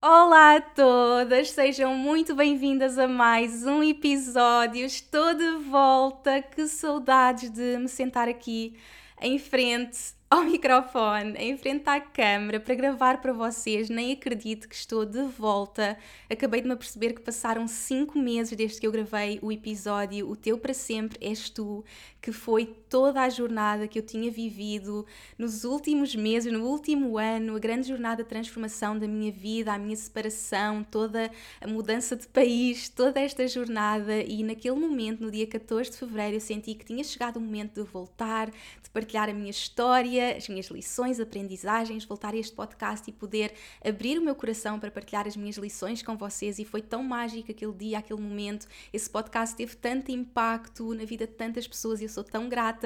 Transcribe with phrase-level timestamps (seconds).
[0.00, 4.86] Olá a todas, sejam muito bem-vindas a mais um episódio.
[4.86, 8.78] Estou de volta, que saudades de me sentar aqui
[9.20, 13.90] em frente ao microfone, em frente à câmera para gravar para vocês.
[13.90, 15.98] Nem acredito que estou de volta.
[16.30, 20.36] Acabei de me perceber que passaram 5 meses desde que eu gravei o episódio O
[20.36, 21.84] Teu para Sempre És Tu,
[22.22, 25.04] que foi toda a jornada que eu tinha vivido
[25.36, 29.78] nos últimos meses, no último ano, a grande jornada de transformação da minha vida, a
[29.78, 34.22] minha separação, toda a mudança de país, toda esta jornada.
[34.22, 37.82] E naquele momento, no dia 14 de fevereiro, eu senti que tinha chegado o momento
[37.82, 43.08] de voltar, de partilhar a minha história as minhas lições, aprendizagens, voltar a este podcast
[43.08, 43.52] e poder
[43.84, 46.58] abrir o meu coração para partilhar as minhas lições com vocês.
[46.58, 48.66] E foi tão mágico aquele dia, aquele momento.
[48.92, 52.77] Esse podcast teve tanto impacto na vida de tantas pessoas e eu sou tão grata.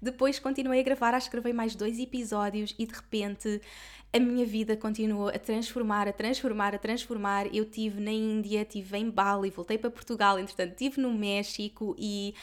[0.00, 3.60] Depois continuei a gravar, acho que gravei mais dois episódios e de repente
[4.12, 7.54] a minha vida continuou a transformar, a transformar, a transformar.
[7.54, 12.34] Eu tive na Índia, tive em Bali, voltei para Portugal, entretanto tive no México e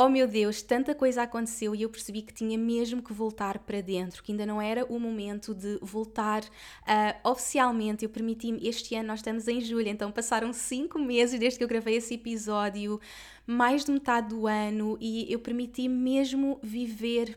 [0.00, 3.80] oh meu Deus, tanta coisa aconteceu e eu percebi que tinha mesmo que voltar para
[3.80, 8.04] dentro, que ainda não era o momento de voltar uh, oficialmente.
[8.04, 11.68] Eu permiti-me, este ano nós estamos em julho, então passaram cinco meses desde que eu
[11.68, 13.00] gravei esse episódio,
[13.44, 17.36] mais de metade do ano, e eu permiti mesmo viver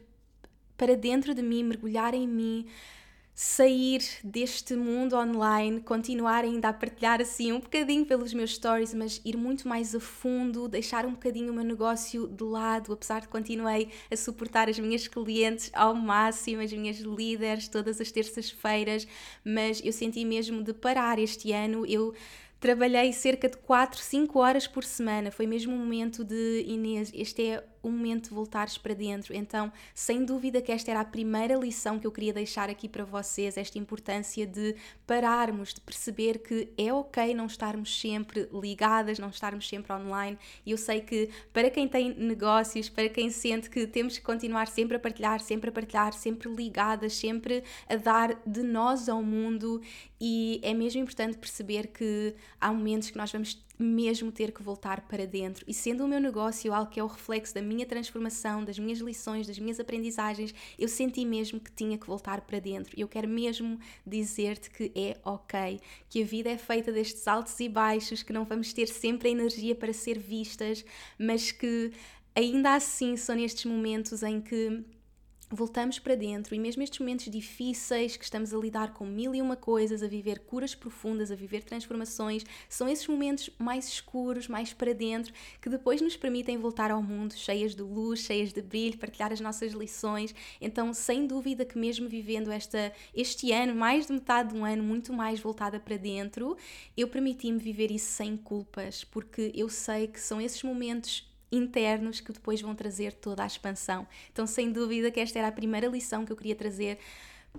[0.78, 2.68] para dentro de mim, mergulhar em mim
[3.34, 9.22] sair deste mundo online, continuar ainda a partilhar assim um bocadinho pelos meus stories, mas
[9.24, 13.28] ir muito mais a fundo, deixar um bocadinho o meu negócio de lado, apesar de
[13.30, 19.08] continuei a suportar as minhas clientes ao máximo, as minhas líderes todas as terças-feiras,
[19.44, 21.86] mas eu senti mesmo de parar este ano.
[21.86, 22.14] Eu
[22.60, 25.32] trabalhei cerca de 4, 5 horas por semana.
[25.32, 29.36] Foi mesmo um momento de Inês, este é o momento voltares para dentro.
[29.36, 33.04] Então, sem dúvida que esta era a primeira lição que eu queria deixar aqui para
[33.04, 34.76] vocês, esta importância de
[35.06, 40.38] pararmos, de perceber que é ok não estarmos sempre ligadas, não estarmos sempre online.
[40.66, 44.68] E eu sei que para quem tem negócios, para quem sente que temos que continuar
[44.68, 49.82] sempre a partilhar, sempre a partilhar, sempre ligadas, sempre a dar de nós ao mundo,
[50.20, 55.02] e é mesmo importante perceber que há momentos que nós vamos mesmo ter que voltar
[55.02, 55.66] para dentro.
[55.68, 59.00] E sendo o meu negócio algo que é o reflexo da minha transformação, das minhas
[59.00, 62.94] lições, das minhas aprendizagens, eu senti mesmo que tinha que voltar para dentro.
[62.98, 67.60] E eu quero mesmo dizer-te que é ok, que a vida é feita destes altos
[67.60, 70.86] e baixos, que não vamos ter sempre a energia para ser vistas,
[71.18, 71.92] mas que
[72.36, 74.84] ainda assim são nestes momentos em que
[75.52, 79.42] voltamos para dentro e mesmo estes momentos difíceis que estamos a lidar com mil e
[79.42, 84.74] uma coisas, a viver curas profundas, a viver transformações, são esses momentos mais escuros, mais
[84.74, 88.98] para dentro, que depois nos permitem voltar ao mundo cheias de luz, cheias de brilho,
[88.98, 90.34] partilhar as nossas lições.
[90.62, 94.84] Então, sem dúvida que mesmo vivendo esta, este ano, mais de metade de um ano,
[94.84, 96.58] muito mais voltada para dentro,
[96.96, 102.32] eu permiti-me viver isso sem culpas, porque eu sei que são esses momentos internos que
[102.32, 104.08] depois vão trazer toda a expansão.
[104.32, 106.98] Então, sem dúvida que esta era a primeira lição que eu queria trazer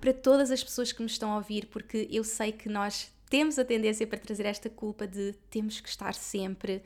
[0.01, 3.59] para todas as pessoas que me estão a ouvir, porque eu sei que nós temos
[3.59, 6.83] a tendência para trazer esta culpa de temos que estar sempre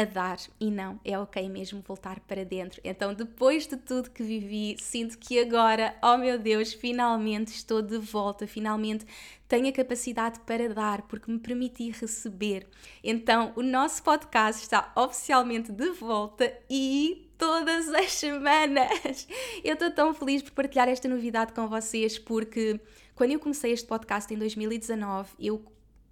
[0.00, 2.80] a dar e não, é ok mesmo voltar para dentro.
[2.82, 7.98] Então, depois de tudo que vivi, sinto que agora, oh meu Deus, finalmente estou de
[7.98, 9.04] volta, finalmente
[9.46, 12.66] tenho a capacidade para dar, porque me permiti receber.
[13.02, 19.26] Então, o nosso podcast está oficialmente de volta e todas as semanas.
[19.64, 22.78] Eu estou tão feliz por partilhar esta novidade com vocês, porque
[23.14, 25.62] quando eu comecei este podcast em 2019, eu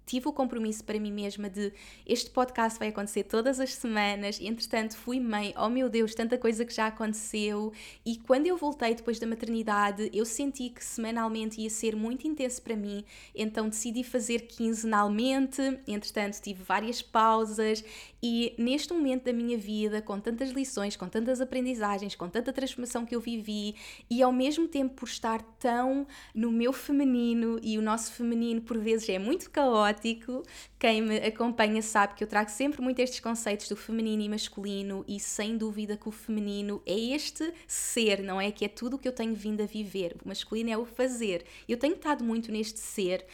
[0.09, 1.71] tive o compromisso para mim mesma de
[2.03, 6.65] este podcast vai acontecer todas as semanas, entretanto fui mãe, oh meu Deus, tanta coisa
[6.65, 7.71] que já aconteceu,
[8.03, 12.59] e quando eu voltei depois da maternidade, eu senti que semanalmente ia ser muito intenso
[12.63, 17.83] para mim, então decidi fazer quinzenalmente, entretanto tive várias pausas,
[18.21, 23.05] e neste momento da minha vida, com tantas lições, com tantas aprendizagens, com tanta transformação
[23.05, 23.75] que eu vivi,
[24.09, 28.79] e ao mesmo tempo por estar tão no meu feminino, e o nosso feminino por
[28.79, 29.98] vezes é muito caótico,
[30.77, 35.03] quem me acompanha sabe que eu trago sempre muito estes conceitos do feminino e masculino,
[35.07, 38.51] e sem dúvida que o feminino é este ser, não é?
[38.51, 40.15] Que é tudo o que eu tenho vindo a viver.
[40.23, 41.45] O masculino é o fazer.
[41.67, 43.25] Eu tenho estado muito neste ser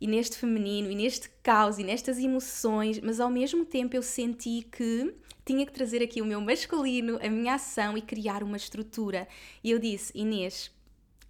[0.00, 4.66] e neste feminino e neste caos e nestas emoções, mas ao mesmo tempo eu senti
[4.70, 5.14] que
[5.44, 9.28] tinha que trazer aqui o meu masculino, a minha ação e criar uma estrutura.
[9.62, 10.70] E eu disse, Inês,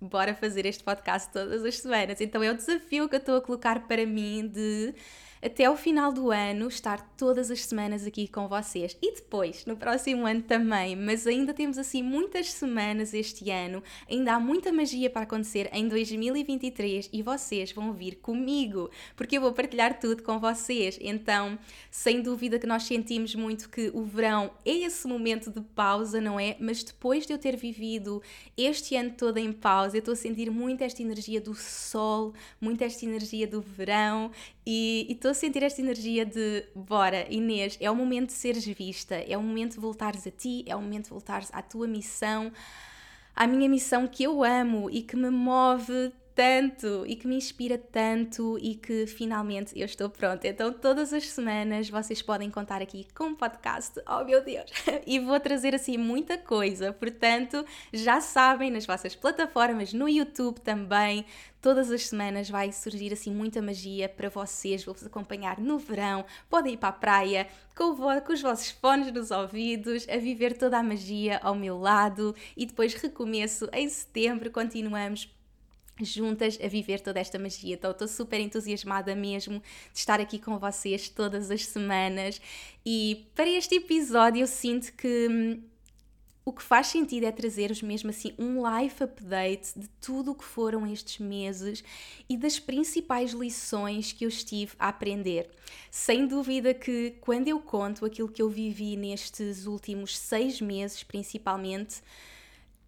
[0.01, 2.21] bora fazer este podcast todas as semanas.
[2.21, 4.95] Então é o desafio que eu estou a colocar para mim de
[5.43, 9.77] até o final do ano estar todas as semanas aqui com vocês e depois no
[9.77, 15.11] próximo ano também, mas ainda temos assim muitas semanas este ano, ainda há muita magia
[15.11, 20.39] para acontecer em 2023 e vocês vão vir comigo, porque eu vou partilhar tudo com
[20.39, 20.99] vocês.
[21.01, 21.59] Então,
[21.91, 26.39] sem dúvida que nós sentimos muito que o verão é esse momento de pausa, não
[26.39, 26.57] é?
[26.61, 28.23] Mas depois de eu ter vivido
[28.57, 32.83] este ano todo em pausa, eu estou a sentir muito esta energia do sol, muito
[32.83, 34.31] esta energia do verão
[34.67, 39.15] e estou a sentir esta energia de bora, Inês, é o momento de seres vista,
[39.15, 42.53] é o momento de voltares a ti, é o momento de voltares à tua missão,
[43.35, 47.79] à minha missão que eu amo e que me move tanto e que me inspira
[47.79, 50.47] tanto e que finalmente eu estou pronta.
[50.47, 53.99] Então, todas as semanas vocês podem contar aqui com um podcast.
[54.07, 54.71] Oh meu Deus!
[55.07, 56.93] E vou trazer assim muita coisa.
[56.93, 61.25] Portanto, já sabem nas vossas plataformas, no YouTube também,
[61.63, 64.85] todas as semanas vai surgir assim muita magia para vocês.
[64.85, 66.25] Vou-vos acompanhar no verão.
[66.51, 70.79] Podem ir para a praia com, com, os vossos fones nos ouvidos, a viver toda
[70.79, 74.51] a magia ao meu lado e depois recomeço em setembro.
[74.51, 75.36] Continuamos
[76.01, 77.75] juntas a viver toda esta magia.
[77.75, 79.63] Então, estou super entusiasmada mesmo
[79.93, 82.41] de estar aqui com vocês todas as semanas.
[82.85, 85.63] E para este episódio, eu sinto que hum,
[86.49, 90.45] o que faz sentido é trazer-vos mesmo assim um life update de tudo o que
[90.45, 91.83] foram estes meses
[92.29, 95.51] e das principais lições que eu estive a aprender.
[95.91, 102.01] Sem dúvida que quando eu conto aquilo que eu vivi nestes últimos seis meses, principalmente,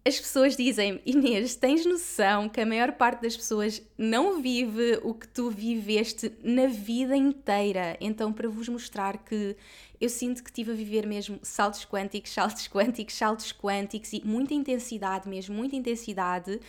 [0.05, 5.13] as pessoas dizem Inês, tens noção que a maior parte das pessoas não vive o
[5.13, 7.97] que tu viveste na vida inteira.
[7.99, 9.55] Então, para vos mostrar que
[9.99, 14.53] eu sinto que estive a viver mesmo saltos quânticos, saltos quânticos, saltos quânticos e muita
[14.53, 16.59] intensidade mesmo, muita intensidade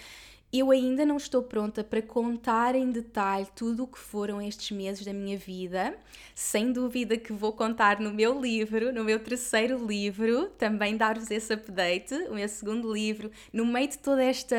[0.52, 5.04] eu ainda não estou pronta para contar em detalhe tudo o que foram estes meses
[5.04, 5.96] da minha vida.
[6.34, 11.52] Sem dúvida que vou contar no meu livro, no meu terceiro livro, também dar-vos esse
[11.52, 13.30] update, o meu segundo livro.
[13.52, 14.56] No meio de toda esta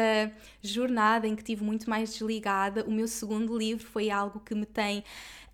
[0.61, 4.65] jornada em que estive muito mais desligada, o meu segundo livro foi algo que me
[4.65, 5.03] tem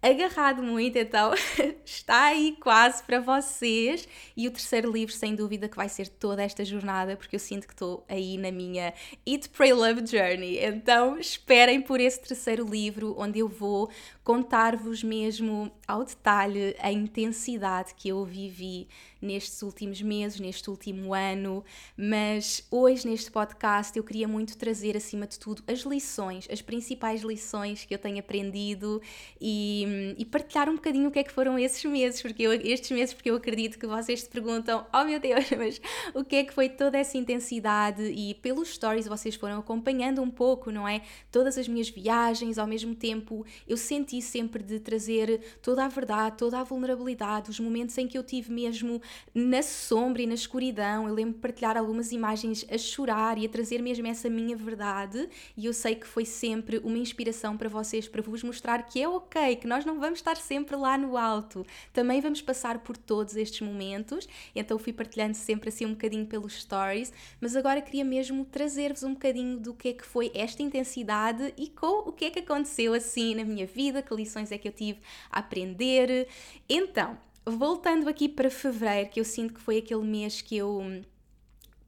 [0.02, 1.34] agarrado muito, então
[1.86, 4.08] está aí quase para vocês.
[4.36, 7.68] E o terceiro livro, sem dúvida, que vai ser toda esta jornada, porque eu sinto
[7.68, 8.94] que estou aí na minha
[9.26, 10.60] Eat, Pray, Love Journey.
[10.64, 13.90] Então esperem por esse terceiro livro, onde eu vou
[14.27, 18.89] contar-vos mesmo ao detalhe a intensidade que eu vivi
[19.21, 21.63] nestes últimos meses, neste último ano,
[21.95, 27.21] mas hoje neste podcast eu queria muito trazer acima de tudo as lições, as principais
[27.21, 29.01] lições que eu tenho aprendido
[29.39, 32.91] e, e partilhar um bocadinho o que é que foram esses meses, porque eu, estes
[32.91, 35.81] meses, porque eu acredito que vocês se perguntam, oh meu Deus, mas
[36.13, 40.29] o que é que foi toda essa intensidade e pelos stories vocês foram acompanhando um
[40.29, 41.01] pouco, não é?
[41.31, 46.38] Todas as minhas viagens, ao mesmo tempo eu senti sempre de trazer toda a verdade,
[46.38, 49.01] toda a vulnerabilidade, os momentos em que eu tive mesmo
[49.33, 51.07] na sombra e na escuridão.
[51.07, 55.29] Eu lembro de partilhar algumas imagens a chorar e a trazer mesmo essa minha verdade,
[55.55, 59.07] e eu sei que foi sempre uma inspiração para vocês, para vos mostrar que é
[59.07, 63.36] ok, que nós não vamos estar sempre lá no alto, também vamos passar por todos
[63.36, 64.27] estes momentos.
[64.55, 69.13] Então fui partilhando sempre assim um bocadinho pelos stories, mas agora queria mesmo trazer-vos um
[69.13, 72.93] bocadinho do que é que foi esta intensidade e com o que é que aconteceu
[72.93, 75.00] assim na minha vida, que lições é que eu tive
[75.30, 76.28] a aprender.
[76.70, 80.82] Então, voltando aqui para fevereiro, que eu sinto que foi aquele mês que eu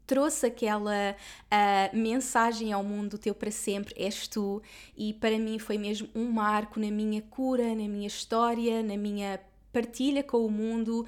[0.10, 4.60] trouxe aquela uh, mensagem ao mundo teu para sempre és tu
[4.98, 9.40] e para mim foi mesmo um marco na minha cura, na minha história, na minha
[9.72, 11.06] partilha com o mundo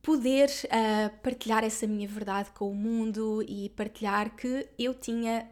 [0.00, 5.46] poder uh, partilhar essa minha verdade com o mundo e partilhar que eu tinha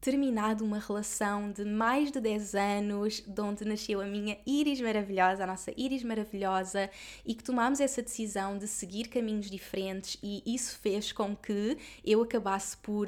[0.00, 5.44] terminado uma relação de mais de 10 anos, de onde nasceu a minha Iris maravilhosa,
[5.44, 6.90] a nossa Iris maravilhosa,
[7.24, 12.22] e que tomámos essa decisão de seguir caminhos diferentes, e isso fez com que eu
[12.22, 13.06] acabasse por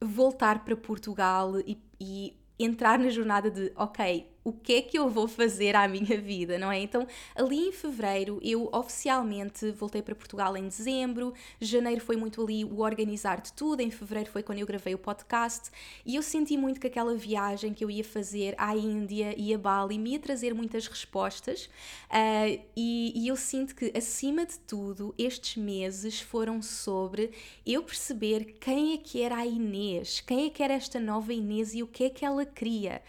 [0.00, 5.08] voltar para Portugal e, e entrar na jornada de, ok, o que é que eu
[5.08, 6.80] vou fazer à minha vida, não é?
[6.80, 12.64] Então, ali em fevereiro, eu oficialmente voltei para Portugal em dezembro, janeiro foi muito ali
[12.64, 15.70] o organizar de tudo, em fevereiro foi quando eu gravei o podcast
[16.04, 19.58] e eu senti muito que aquela viagem que eu ia fazer à Índia e a
[19.58, 21.66] Bali me ia trazer muitas respostas
[22.10, 27.30] uh, e, e eu sinto que, acima de tudo, estes meses foram sobre
[27.64, 31.74] eu perceber quem é que era a Inês, quem é que era esta nova Inês
[31.74, 33.02] e o que é que ela queria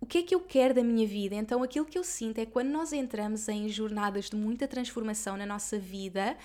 [0.00, 1.34] o que é que eu quero da minha vida?
[1.34, 5.36] Então, aquilo que eu sinto é que quando nós entramos em jornadas de muita transformação
[5.36, 6.36] na nossa vida,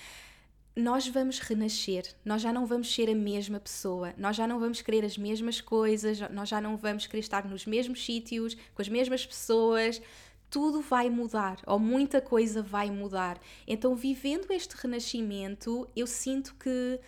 [0.76, 4.82] nós vamos renascer, nós já não vamos ser a mesma pessoa, nós já não vamos
[4.82, 8.88] querer as mesmas coisas, nós já não vamos querer estar nos mesmos sítios, com as
[8.88, 10.02] mesmas pessoas,
[10.50, 13.40] tudo vai mudar, ou muita coisa vai mudar.
[13.68, 16.98] Então, vivendo este renascimento, eu sinto que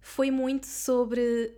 [0.00, 1.54] foi muito sobre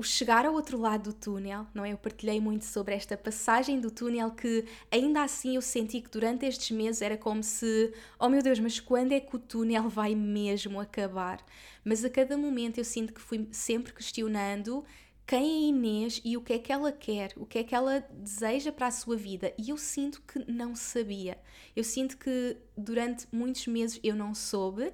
[0.00, 1.92] o chegar ao outro lado do túnel, não é?
[1.92, 6.46] Eu partilhei muito sobre esta passagem do túnel que ainda assim eu senti que durante
[6.46, 10.14] estes meses era como se, oh meu Deus, mas quando é que o túnel vai
[10.14, 11.44] mesmo acabar?
[11.84, 14.82] Mas a cada momento eu sinto que fui sempre questionando
[15.26, 18.00] quem é Inês e o que é que ela quer, o que é que ela
[18.10, 19.52] deseja para a sua vida.
[19.58, 21.38] E eu sinto que não sabia.
[21.76, 24.92] Eu sinto que durante muitos meses eu não soube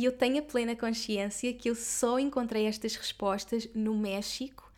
[0.00, 4.72] e eu tenho a plena consciência que eu só encontrei estas respostas no México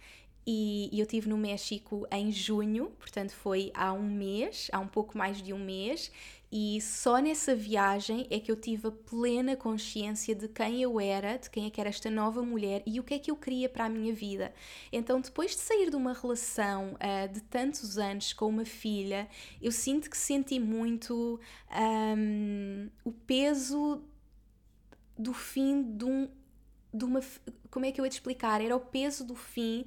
[0.45, 5.17] e eu estive no México em junho, portanto foi há um mês, há um pouco
[5.17, 6.11] mais de um mês,
[6.51, 11.37] e só nessa viagem é que eu tive a plena consciência de quem eu era,
[11.37, 13.69] de quem é que era esta nova mulher e o que é que eu queria
[13.69, 14.53] para a minha vida.
[14.93, 19.29] Então, depois de sair de uma relação uh, de tantos anos com uma filha,
[19.63, 21.39] eu sinto que senti muito
[21.71, 24.03] um, o peso
[25.19, 26.29] do fim de um.
[26.93, 27.21] De uma,
[27.71, 28.61] como é que eu ia te explicar?
[28.61, 29.87] Era o peso do fim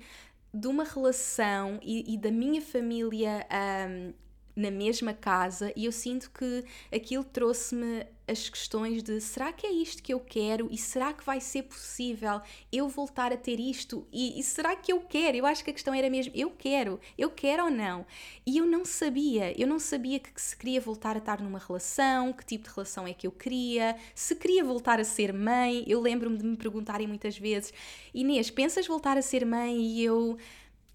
[0.52, 3.46] de uma relação e, e da minha família
[3.90, 4.14] um,
[4.56, 9.72] na mesma casa e eu sinto que aquilo trouxe-me as questões de será que é
[9.72, 12.42] isto que eu quero e será que vai ser possível
[12.72, 15.38] eu voltar a ter isto e, e, será que eu quero?
[15.38, 18.06] Eu acho que a questão era mesmo eu quero, eu quero ou não?
[18.46, 21.60] E eu não sabia, eu não sabia que, que se queria voltar a estar numa
[21.60, 25.84] relação, que tipo de relação é que eu queria, se queria voltar a ser mãe.
[25.88, 27.74] Eu lembro-me de me perguntarem muitas vezes,
[28.14, 29.76] Inês, pensas voltar a ser mãe?
[29.76, 30.38] E eu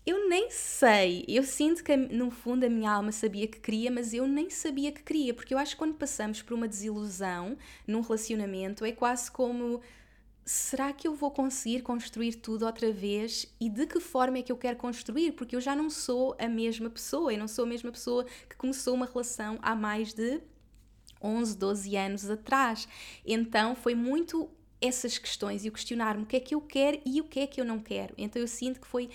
[0.06, 1.24] eu nem sei.
[1.28, 4.90] Eu sinto que no fundo a minha alma sabia que queria, mas eu nem sabia
[4.92, 9.30] que queria, porque eu acho que quando passamos por uma desilusão num relacionamento é quase
[9.30, 9.80] como
[10.44, 14.50] será que eu vou conseguir construir tudo outra vez e de que forma é que
[14.50, 15.32] eu quero construir?
[15.32, 18.56] Porque eu já não sou a mesma pessoa, eu não sou a mesma pessoa que
[18.56, 20.40] começou uma relação há mais de
[21.22, 22.88] 11, 12 anos atrás.
[23.24, 27.20] Então foi muito essas questões e o questionar-me o que é que eu quero e
[27.20, 28.14] o que é que eu não quero.
[28.16, 29.10] Então eu sinto que foi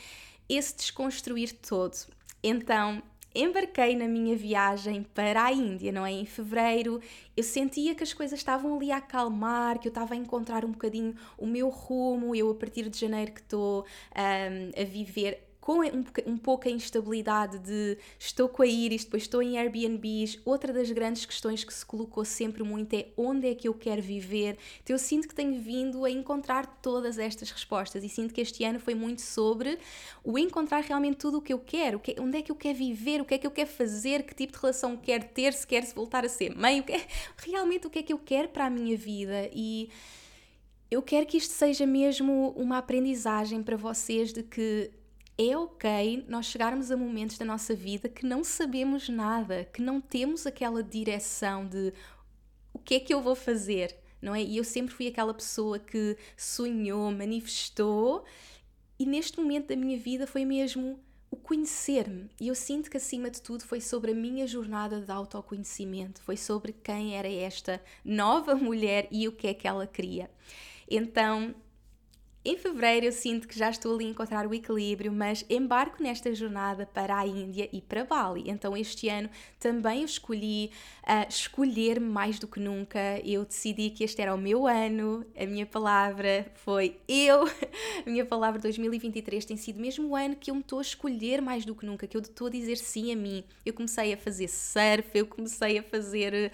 [0.50, 1.96] esse desconstruir todo.
[2.44, 3.02] Então,
[3.34, 6.12] embarquei na minha viagem para a Índia, não é?
[6.12, 7.02] Em fevereiro,
[7.36, 10.72] eu sentia que as coisas estavam ali a acalmar, que eu estava a encontrar um
[10.72, 12.34] bocadinho o meu rumo.
[12.34, 13.86] Eu, a partir de janeiro, que estou
[14.16, 19.24] um, a viver com um, um pouco a instabilidade de estou com a Iris, depois
[19.24, 20.40] estou em Airbnbs.
[20.46, 24.00] Outra das grandes questões que se colocou sempre muito é onde é que eu quero
[24.00, 24.60] viver.
[24.84, 28.64] Então eu sinto que tenho vindo a encontrar todas estas respostas e sinto que este
[28.64, 29.80] ano foi muito sobre
[30.24, 33.20] o encontrar realmente tudo o que eu quero, que, onde é que eu quero viver,
[33.20, 35.88] o que é que eu quero fazer, que tipo de relação quero ter, se quero
[35.96, 37.08] voltar a ser mãe, o que é,
[37.38, 39.90] realmente o que é que eu quero para a minha vida e
[40.92, 44.92] eu quero que isto seja mesmo uma aprendizagem para vocês de que
[45.38, 50.00] é ok nós chegarmos a momentos da nossa vida que não sabemos nada, que não
[50.00, 51.94] temos aquela direção de
[52.74, 54.42] o que é que eu vou fazer, não é?
[54.42, 58.26] E eu sempre fui aquela pessoa que sonhou, manifestou,
[58.98, 61.00] e neste momento da minha vida foi mesmo
[61.30, 62.30] o conhecer-me.
[62.40, 66.38] E eu sinto que acima de tudo foi sobre a minha jornada de autoconhecimento, foi
[66.38, 70.30] sobre quem era esta nova mulher e o que é que ela queria.
[70.90, 71.54] Então,
[72.46, 76.34] em fevereiro eu sinto que já estou ali a encontrar o equilíbrio, mas embarco nesta
[76.34, 78.44] jornada para a Índia e para Bali.
[78.46, 80.70] Então este ano também eu escolhi
[81.04, 83.00] uh, escolher mais do que nunca.
[83.26, 87.46] Eu decidi que este era o meu ano, a minha palavra foi eu.
[88.06, 91.42] A minha palavra 2023 tem sido mesmo o ano que eu me estou a escolher
[91.42, 93.44] mais do que nunca, que eu estou a dizer sim a mim.
[93.66, 96.52] Eu comecei a fazer surf, eu comecei a fazer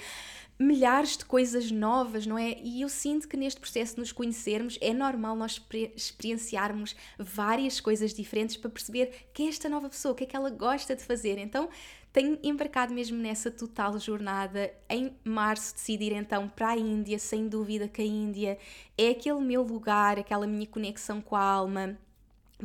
[0.62, 2.58] milhares de coisas novas, não é?
[2.62, 5.60] E eu sinto que neste processo de nos conhecermos é normal nós
[5.96, 10.36] experienciarmos várias coisas diferentes para perceber quem é esta nova pessoa, o que é que
[10.36, 11.38] ela gosta de fazer.
[11.40, 11.68] Então,
[12.14, 14.72] tenho embarcado mesmo nessa total jornada.
[14.88, 18.58] Em março decidi ir então para a Índia, sem dúvida que a Índia
[18.98, 21.98] é aquele meu lugar, aquela minha conexão com a alma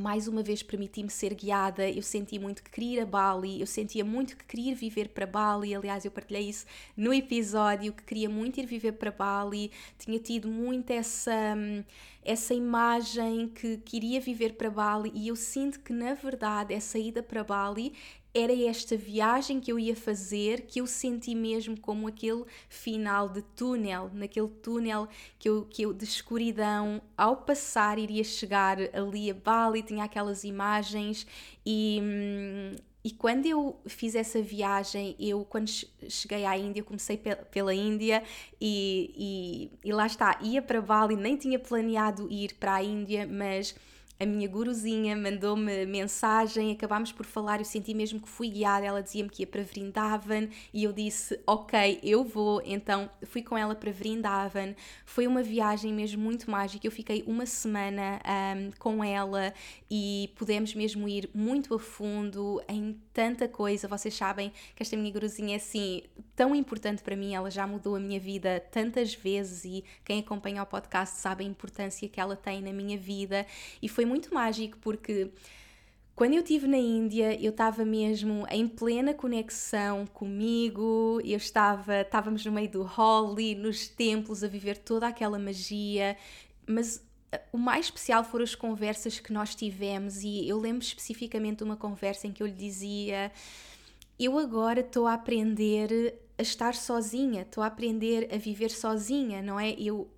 [0.00, 1.88] mais uma vez permiti-me ser guiada.
[1.88, 5.08] Eu senti muito que queria ir a Bali, eu sentia muito que queria ir viver
[5.08, 5.74] para Bali.
[5.74, 9.70] Aliás, eu partilhei isso no episódio que queria muito ir viver para Bali.
[9.98, 11.32] Tinha tido muito essa
[12.24, 17.22] essa imagem que queria viver para Bali e eu sinto que na verdade essa ida
[17.22, 17.92] para Bali
[18.36, 23.40] era esta viagem que eu ia fazer que eu senti mesmo como aquele final de
[23.40, 29.34] túnel, naquele túnel que eu, que eu de escuridão, ao passar iria chegar ali a
[29.34, 31.26] Bali, tinha aquelas imagens
[31.64, 32.00] e.
[33.02, 35.68] E quando eu fiz essa viagem, eu quando
[36.08, 37.16] cheguei à Índia, comecei
[37.52, 38.20] pela Índia
[38.60, 43.24] e, e, e lá está, ia para Bali, nem tinha planeado ir para a Índia,
[43.24, 43.76] mas
[44.18, 49.02] a minha guruzinha mandou-me mensagem, acabámos por falar, eu senti mesmo que fui guiada, ela
[49.02, 53.74] dizia-me que ia para Vrindavan e eu disse, ok, eu vou, então fui com ela
[53.74, 58.20] para Vrindavan, foi uma viagem mesmo muito mágica, eu fiquei uma semana
[58.56, 59.52] um, com ela
[59.90, 65.12] e pudemos mesmo ir muito a fundo em tanta coisa, vocês sabem que esta minha
[65.12, 66.02] guruzinha é assim,
[66.34, 70.62] tão importante para mim, ela já mudou a minha vida tantas vezes e quem acompanha
[70.62, 73.46] o podcast sabe a importância que ela tem na minha vida.
[73.82, 75.30] E foi muito mágico porque
[76.14, 82.44] quando eu estive na Índia, eu estava mesmo em plena conexão comigo, eu estava, estávamos
[82.46, 86.16] no meio do Holi, nos templos, a viver toda aquela magia,
[86.66, 91.58] mas eh, o mais especial foram as conversas que nós tivemos e eu lembro especificamente
[91.58, 93.30] de uma conversa em que eu lhe dizia
[94.18, 99.60] eu agora estou a aprender a estar sozinha, estou a aprender a viver sozinha, não
[99.60, 99.72] é?
[99.72, 100.08] Eu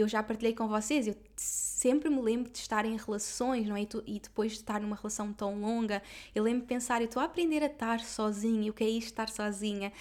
[0.00, 3.82] eu já partilhei com vocês, eu sempre me lembro de estar em relações, não é?
[4.06, 6.02] E, depois de estar numa relação tão longa,
[6.34, 9.08] eu lembro de pensar, eu estou a aprender a estar sozinha, o que é isto
[9.08, 9.92] estar sozinha?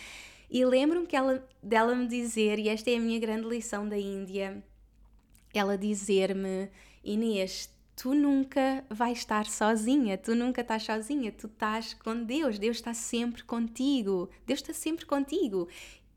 [0.49, 3.97] E lembro-me que ela, dela me dizer, e esta é a minha grande lição da
[3.97, 4.63] Índia,
[5.53, 6.69] ela dizer-me,
[7.03, 12.77] Inês, tu nunca vais estar sozinha, tu nunca estás sozinha, tu estás com Deus, Deus
[12.77, 15.67] está sempre contigo, Deus está sempre contigo.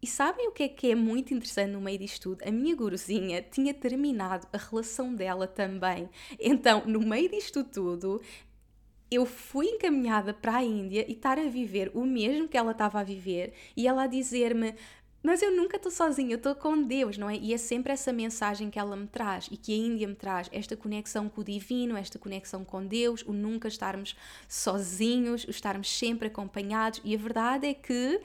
[0.02, 2.42] E sabem o que é que é muito interessante no meio disto tudo?
[2.48, 6.08] A minha guruzinha tinha terminado a relação dela também.
[6.38, 8.20] Então, no meio disto tudo,
[9.10, 13.00] eu fui encaminhada para a Índia e estar a viver o mesmo que ela estava
[13.00, 14.74] a viver e ela a dizer-me:
[15.22, 17.36] mas eu nunca estou sozinha, eu estou com Deus, não é?
[17.36, 20.48] E é sempre essa mensagem que ela me traz e que a Índia me traz,
[20.50, 24.16] esta conexão com o divino, esta conexão com Deus, o nunca estarmos
[24.48, 27.02] sozinhos, o estarmos sempre acompanhados.
[27.04, 28.18] E a verdade é que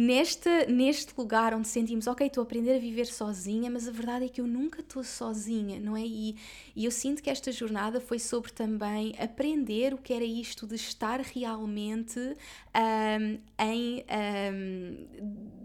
[0.00, 4.24] neste, neste lugar onde sentimos, ok, estou a aprender a viver sozinha, mas a verdade
[4.24, 6.00] é que eu nunca estou sozinha, não é?
[6.00, 6.36] E,
[6.74, 10.74] e eu sinto que esta jornada foi sobre também aprender o que era isto de
[10.74, 14.04] estar realmente um, em.
[14.10, 15.06] Um,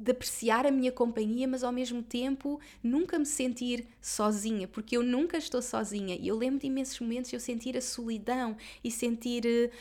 [0.05, 5.01] de apreciar a minha companhia, mas ao mesmo tempo nunca me sentir sozinha, porque eu
[5.01, 6.15] nunca estou sozinha.
[6.15, 9.45] E eu lembro de imensos momentos eu sentir a solidão e sentir.
[9.45, 9.71] Eh,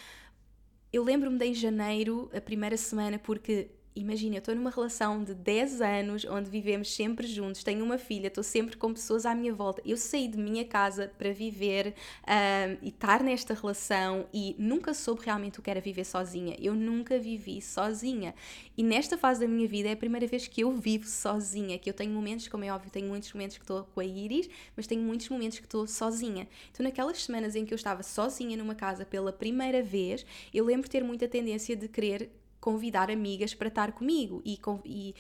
[0.92, 5.33] eu lembro-me de em janeiro, a primeira semana, porque Imagina, eu estou numa relação de
[5.35, 9.54] 10 anos onde vivemos sempre juntos, tenho uma filha, estou sempre com pessoas à minha
[9.54, 9.80] volta.
[9.87, 15.20] Eu saí de minha casa para viver uh, e estar nesta relação e nunca soube
[15.24, 16.57] realmente o que era viver sozinha.
[16.59, 18.35] Eu nunca vivi sozinha.
[18.76, 21.88] E nesta fase da minha vida é a primeira vez que eu vivo sozinha, que
[21.88, 24.88] eu tenho momentos, como é óbvio, tenho muitos momentos que estou com a Iris, mas
[24.88, 26.48] tenho muitos momentos que estou sozinha.
[26.72, 30.90] Então, naquelas semanas em que eu estava sozinha numa casa pela primeira vez, eu lembro
[30.90, 32.28] ter muita tendência de querer
[32.64, 35.14] convidar amigas para estar comigo e, e,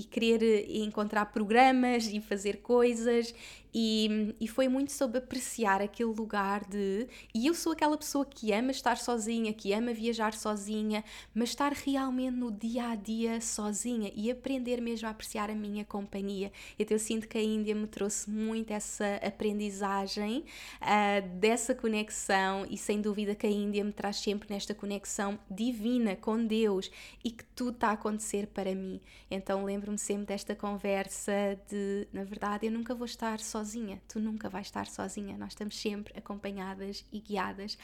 [0.00, 3.32] e, querer encontrar programas e fazer coisas
[3.74, 7.08] e, e foi muito sobre apreciar aquele lugar de.
[7.34, 11.02] E eu sou aquela pessoa que ama estar sozinha, que ama viajar sozinha,
[11.34, 15.84] mas estar realmente no dia a dia sozinha e aprender mesmo a apreciar a minha
[15.84, 16.52] companhia.
[16.78, 20.44] Então eu sinto que a Índia me trouxe muito essa aprendizagem
[20.80, 26.14] uh, dessa conexão e sem dúvida que a Índia me traz sempre nesta conexão divina
[26.14, 26.90] com Deus
[27.24, 29.00] e que tudo está a acontecer para mim.
[29.30, 31.32] Então lembro-me sempre desta conversa
[31.70, 35.52] de, na verdade, eu nunca vou estar sozinha sozinha, tu nunca vais estar sozinha, nós
[35.52, 37.78] estamos sempre acompanhadas e guiadas.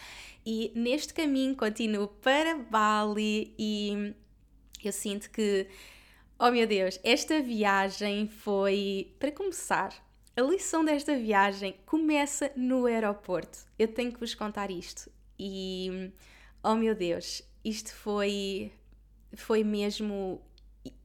[0.45, 4.15] E neste caminho continuo para Bali e
[4.85, 5.69] eu sinto que,
[6.39, 9.95] oh meu Deus, esta viagem foi, para começar,
[10.37, 13.59] a lição desta viagem começa no aeroporto.
[13.79, 15.11] Eu tenho que vos contar isto.
[15.39, 16.13] E,
[16.63, 18.73] oh meu Deus, isto foi,
[19.35, 20.41] foi mesmo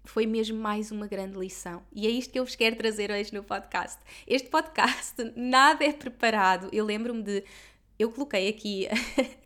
[0.04, 1.82] foi mesmo mais uma grande lição.
[1.94, 4.00] E é isto que eu vos quero trazer hoje no podcast.
[4.28, 6.70] Este podcast nada é preparado.
[6.72, 7.44] Eu lembro-me de.
[7.98, 8.88] Eu coloquei aqui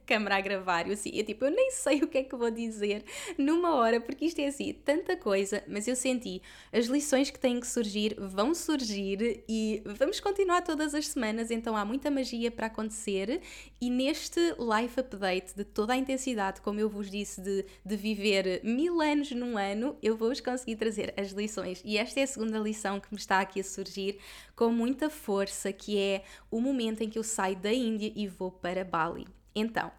[0.07, 0.87] câmera a gravar.
[0.87, 3.03] Eu, assim, eu, tipo, eu nem sei o que é que vou dizer
[3.37, 6.41] numa hora, porque isto é assim, tanta coisa, mas eu senti
[6.71, 11.75] as lições que têm que surgir vão surgir e vamos continuar todas as semanas, então
[11.75, 13.41] há muita magia para acontecer
[13.81, 18.61] e neste life update de toda a intensidade, como eu vos disse, de, de viver
[18.63, 21.81] mil anos num ano, eu vou-vos conseguir trazer as lições.
[21.83, 24.19] E esta é a segunda lição que me está aqui a surgir
[24.55, 28.51] com muita força, que é o momento em que eu saio da Índia e vou
[28.51, 29.36] para Bali.
[29.59, 29.91] Então,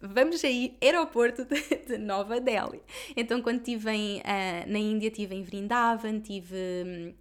[0.00, 2.80] vamos aí, aeroporto de, Nova Delhi.
[3.14, 7.14] Então, quando estive uh, na Índia, estive em Vrindavan, estive.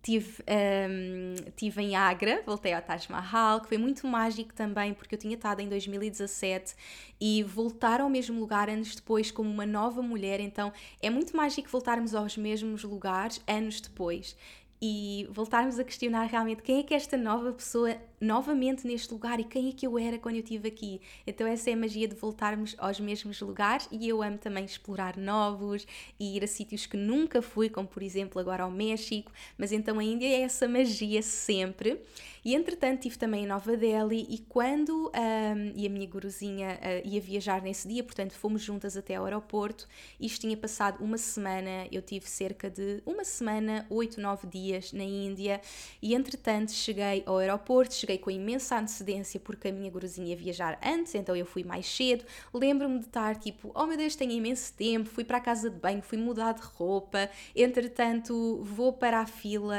[0.00, 5.16] Tive, um, tive em Agra, voltei ao Taj Mahal, que foi muito mágico também, porque
[5.16, 6.74] eu tinha estado em 2017
[7.20, 10.72] e voltar ao mesmo lugar anos depois como uma nova mulher, então
[11.02, 14.36] é muito mágico voltarmos aos mesmos lugares anos depois
[14.80, 19.40] e voltarmos a questionar realmente quem é que é esta nova pessoa novamente neste lugar
[19.40, 21.00] e quem é que eu era quando eu estive aqui.
[21.26, 25.16] Então essa é a magia de voltarmos aos mesmos lugares e eu amo também explorar
[25.16, 25.86] novos
[26.18, 29.98] e ir a sítios que nunca fui, como por exemplo agora ao México, mas então
[29.98, 32.00] a Índia é essa magia sempre.
[32.44, 37.06] E entretanto estive também em Nova Delhi e quando um, e a minha guruzinha uh,
[37.06, 39.86] ia viajar nesse dia, portanto fomos juntas até ao aeroporto,
[40.18, 45.04] isto tinha passado uma semana, eu tive cerca de uma semana, oito, nove dias na
[45.04, 45.60] Índia
[46.00, 50.78] e entretanto cheguei ao aeroporto, cheguei com imensa antecedência porque a minha guruzinha ia viajar
[50.82, 52.24] antes, então eu fui mais cedo.
[52.54, 55.78] Lembro-me de estar tipo, oh meu Deus, tenho imenso tempo, fui para a casa de
[55.78, 59.76] banho, fui mudar de roupa, entretanto vou para a fila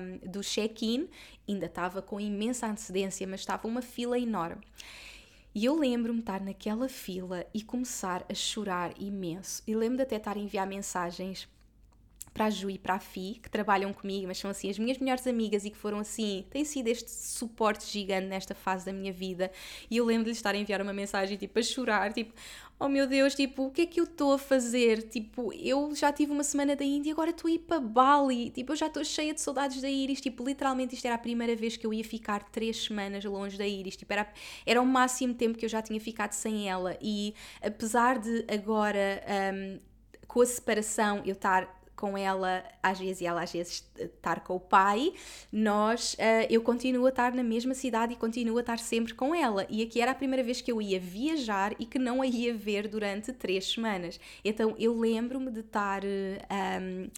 [0.00, 1.08] um, do check-in
[1.48, 4.64] ainda estava com imensa antecedência, mas estava uma fila enorme.
[5.54, 9.62] E eu lembro-me estar naquela fila e começar a chorar imenso.
[9.66, 11.48] E lembro de até estar a enviar mensagens
[12.36, 14.98] para a Ju e para a Fi, que trabalham comigo, mas são assim as minhas
[14.98, 19.10] melhores amigas e que foram assim, têm sido este suporte gigante nesta fase da minha
[19.10, 19.50] vida.
[19.90, 22.34] E eu lembro de lhes estar a enviar uma mensagem tipo a chorar, tipo,
[22.78, 25.04] oh meu Deus, tipo, o que é que eu estou a fazer?
[25.04, 28.50] Tipo, eu já tive uma semana da Índia e agora estou a ir para Bali.
[28.50, 30.20] Tipo, eu já estou cheia de saudades da Iris.
[30.20, 33.66] Tipo, literalmente isto era a primeira vez que eu ia ficar três semanas longe da
[33.66, 33.96] Iris.
[33.96, 34.30] Tipo, era,
[34.66, 36.98] era o máximo tempo que eu já tinha ficado sem ela.
[37.00, 39.80] E apesar de agora, um,
[40.26, 44.56] com a separação, eu estar com ela às vezes e ela às vezes estar com
[44.56, 45.14] o pai,
[45.50, 49.34] nós, uh, eu continuo a estar na mesma cidade e continuo a estar sempre com
[49.34, 49.66] ela.
[49.70, 52.54] E aqui era a primeira vez que eu ia viajar e que não a ia
[52.54, 54.20] ver durante três semanas.
[54.44, 56.04] Então eu lembro-me de estar.
[56.04, 57.10] Um, ehm,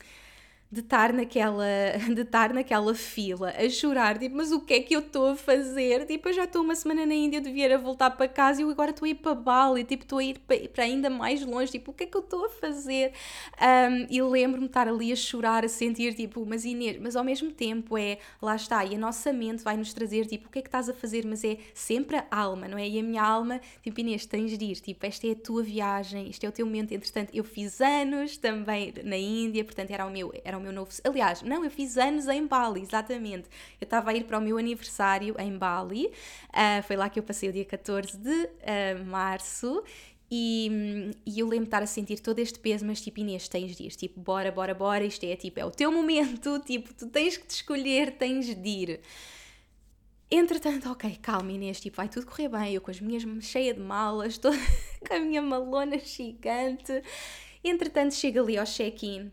[0.70, 1.66] de estar naquela
[2.14, 5.36] de estar naquela fila a chorar, tipo, mas o que é que eu estou a
[5.36, 6.04] fazer?
[6.06, 8.64] Tipo, eu já estou uma semana na Índia, eu devia a voltar para casa e
[8.64, 11.72] eu agora estou a ir para Bali, tipo, estou a ir para ainda mais longe,
[11.72, 13.12] tipo, o que é que eu estou a fazer?
[13.60, 17.24] Um, e lembro-me de estar ali a chorar, a sentir, tipo, mas Inês, mas ao
[17.24, 20.58] mesmo tempo é, lá está, e a nossa mente vai nos trazer, tipo, o que
[20.58, 21.24] é que estás a fazer?
[21.24, 22.86] Mas é sempre a alma, não é?
[22.86, 26.28] E a minha alma, tipo, Inês, tens de ir, tipo, esta é a tua viagem,
[26.28, 30.10] este é o teu momento, entretanto, eu fiz anos também na Índia, portanto, era o
[30.10, 30.90] meu, era o meu novo.
[31.04, 33.48] Aliás, não, eu fiz anos em Bali, exatamente.
[33.80, 37.22] Eu estava a ir para o meu aniversário em Bali, uh, foi lá que eu
[37.22, 39.82] passei o dia 14 de uh, março.
[40.30, 43.74] E, e, eu lembro de estar a sentir todo este peso, mas tipo, Inês, tens
[43.74, 47.38] dias, tipo, bora, bora, bora, isto é tipo, é o teu momento, tipo, tu tens
[47.38, 49.00] que te escolher, tens de ir.
[50.30, 53.80] Entretanto, ok, calma Inês, tipo, vai tudo correr bem, eu com as minhas cheia de
[53.80, 54.58] malas, toda
[55.06, 57.02] com a minha malona gigante.
[57.64, 59.32] Entretanto, chego ali ao check-in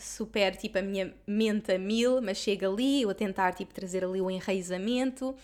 [0.00, 4.04] super, tipo, a minha mente a mil, mas chega ali, eu a tentar, tipo, trazer
[4.04, 5.34] ali o enraizamento.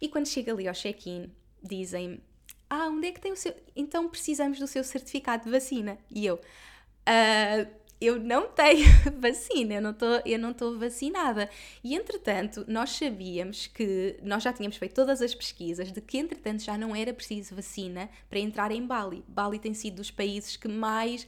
[0.00, 1.30] E quando chega ali ao check-in,
[1.62, 2.20] dizem
[2.70, 3.52] ah, onde é que tem o seu...
[3.74, 5.98] Então precisamos do seu certificado de vacina.
[6.08, 7.70] E eu, uh,
[8.00, 8.86] eu não tenho
[9.20, 11.50] vacina, eu não eu não estou vacinada.
[11.82, 16.62] E entretanto, nós sabíamos que nós já tínhamos feito todas as pesquisas de que entretanto
[16.62, 19.24] já não era preciso vacina para entrar em Bali.
[19.26, 21.26] Bali tem sido dos países que mais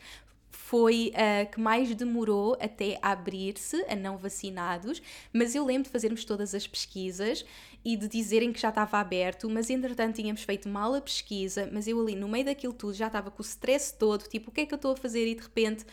[0.52, 6.24] foi a que mais demorou até abrir-se a não vacinados, mas eu lembro de fazermos
[6.24, 7.44] todas as pesquisas
[7.84, 11.88] e de dizerem que já estava aberto, mas entretanto tínhamos feito mal a pesquisa, mas
[11.88, 14.60] eu ali no meio daquilo tudo já estava com o stress todo, tipo, o que
[14.60, 15.26] é que eu estou a fazer?
[15.26, 15.84] E de repente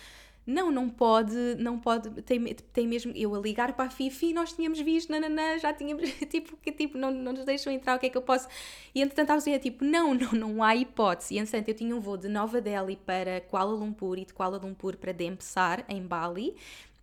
[0.50, 4.54] não, não pode, não pode, tem, tem mesmo, eu a ligar para a Fifi, nós
[4.54, 8.08] tínhamos visto, nananã, já tínhamos, tipo, que tipo, não, não nos deixam entrar, o que
[8.08, 8.48] é que eu posso?
[8.94, 11.36] E entretanto a dizer, tipo, não, não, não há hipótese.
[11.36, 14.58] E entretanto eu tinha um voo de Nova Delhi para Kuala Lumpur e de Kuala
[14.58, 16.56] Lumpur para Dempsar, em Bali,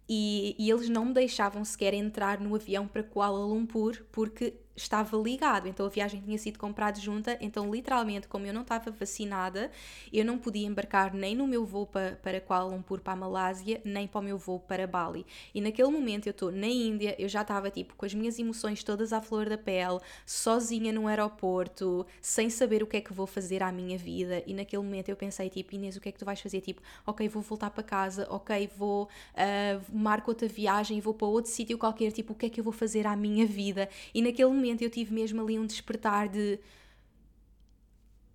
[0.08, 5.16] e, e eles não me deixavam sequer entrar no avião para Kuala Lumpur, porque estava
[5.16, 5.66] ligado.
[5.66, 9.70] Então a viagem tinha sido comprada junta, então literalmente, como eu não estava vacinada,
[10.12, 13.80] eu não podia embarcar nem no meu voo para, para Kuala Lumpur, para a Malásia,
[13.84, 15.26] nem para o meu voo para Bali.
[15.54, 18.84] E naquele momento eu estou na Índia, eu já estava tipo com as minhas emoções
[18.84, 23.26] todas à flor da pele, sozinha no aeroporto, sem saber o que é que vou
[23.26, 24.42] fazer à minha vida.
[24.46, 26.60] E naquele momento eu pensei tipo, Inês, o que é que tu vais fazer?
[26.60, 31.50] Tipo, ok, vou voltar para casa, ok, vou, uh, marco outra viagem, vou para outro
[31.50, 33.88] sítio qualquer, tipo, o que é que eu vou fazer à minha vida?
[34.14, 36.58] E naquele momento eu tive mesmo ali um despertar de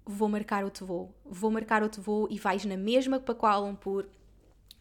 [0.06, 4.06] vou marcar outro voo, vou marcar outro voo e vais na mesma para Kuala Lumpur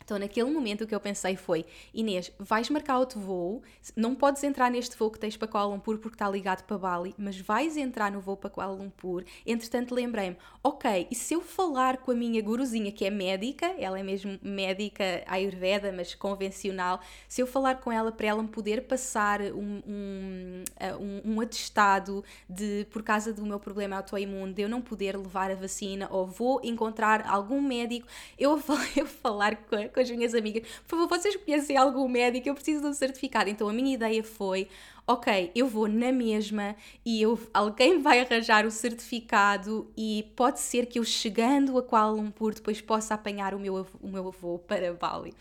[0.04, 3.62] então, naquele momento, o que eu pensei foi: Inês, vais marcar outro voo,
[3.96, 7.14] não podes entrar neste voo que tens para Kuala Lumpur porque está ligado para Bali,
[7.18, 9.24] mas vais entrar no voo para Kuala Lumpur.
[9.46, 13.98] Entretanto, lembrei-me: ok, e se eu falar com a minha guruzinha, que é médica, ela
[13.98, 18.82] é mesmo médica ayurveda, mas convencional, se eu falar com ela para ela me poder
[18.82, 20.64] passar um, um,
[21.00, 25.50] um, um atestado de, por causa do meu problema autoimune, de eu não poder levar
[25.50, 28.06] a vacina, ou vou encontrar algum médico,
[28.38, 28.60] eu,
[28.96, 32.48] eu falar com a com as minhas amigas, por favor, vocês conhecem algum médico?
[32.48, 33.50] Eu preciso de um certificado.
[33.50, 34.68] Então a minha ideia foi,
[35.06, 40.86] ok, eu vou na mesma e eu, alguém vai arranjar o certificado e pode ser
[40.86, 44.92] que eu chegando a Kuala Lumpur depois possa apanhar o meu, o meu voo para
[44.94, 45.34] Bali.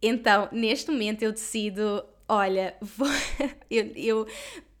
[0.00, 3.08] Então, neste momento eu decido, olha, vou,
[3.70, 4.26] eu, eu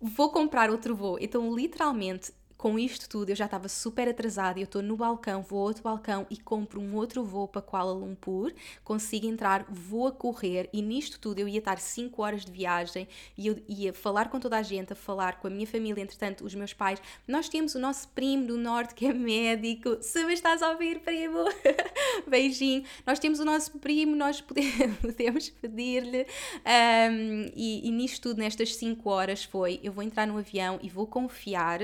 [0.00, 1.18] vou comprar outro voo.
[1.20, 4.58] Então, literalmente, com isto tudo, eu já estava super atrasada.
[4.58, 7.92] Eu estou no balcão, vou a outro balcão e compro um outro voo para Kuala
[7.92, 8.52] Lumpur.
[8.82, 13.06] Consigo entrar, vou a correr e nisto tudo eu ia estar 5 horas de viagem
[13.36, 16.44] e eu ia falar com toda a gente, a falar com a minha família, entretanto,
[16.44, 17.00] os meus pais.
[17.28, 19.98] Nós temos o nosso primo do Norte que é médico.
[20.02, 21.44] Se me estás a ouvir, primo,
[22.26, 22.82] beijinho.
[23.06, 26.26] Nós temos o nosso primo, nós podemos pedir-lhe.
[26.66, 30.88] Um, e, e nisto tudo, nestas 5 horas, foi: eu vou entrar no avião e
[30.88, 31.78] vou confiar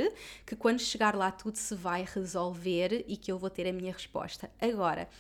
[0.44, 3.92] que quando chegar lá tudo se vai resolver e que eu vou ter a minha
[3.92, 4.50] resposta.
[4.59, 5.11] Agora,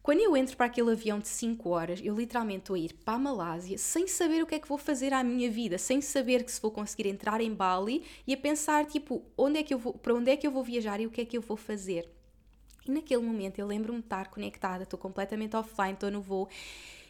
[0.00, 3.14] quando eu entro para aquele avião de 5 horas, eu literalmente estou a ir para
[3.14, 6.44] a Malásia sem saber o que é que vou fazer à minha vida, sem saber
[6.44, 9.78] que se vou conseguir entrar em Bali e a pensar tipo, onde é que eu
[9.80, 11.56] vou, para onde é que eu vou viajar e o que é que eu vou
[11.56, 12.08] fazer.
[12.86, 16.48] E naquele momento eu lembro-me de estar conectada, estou completamente offline, estou no voo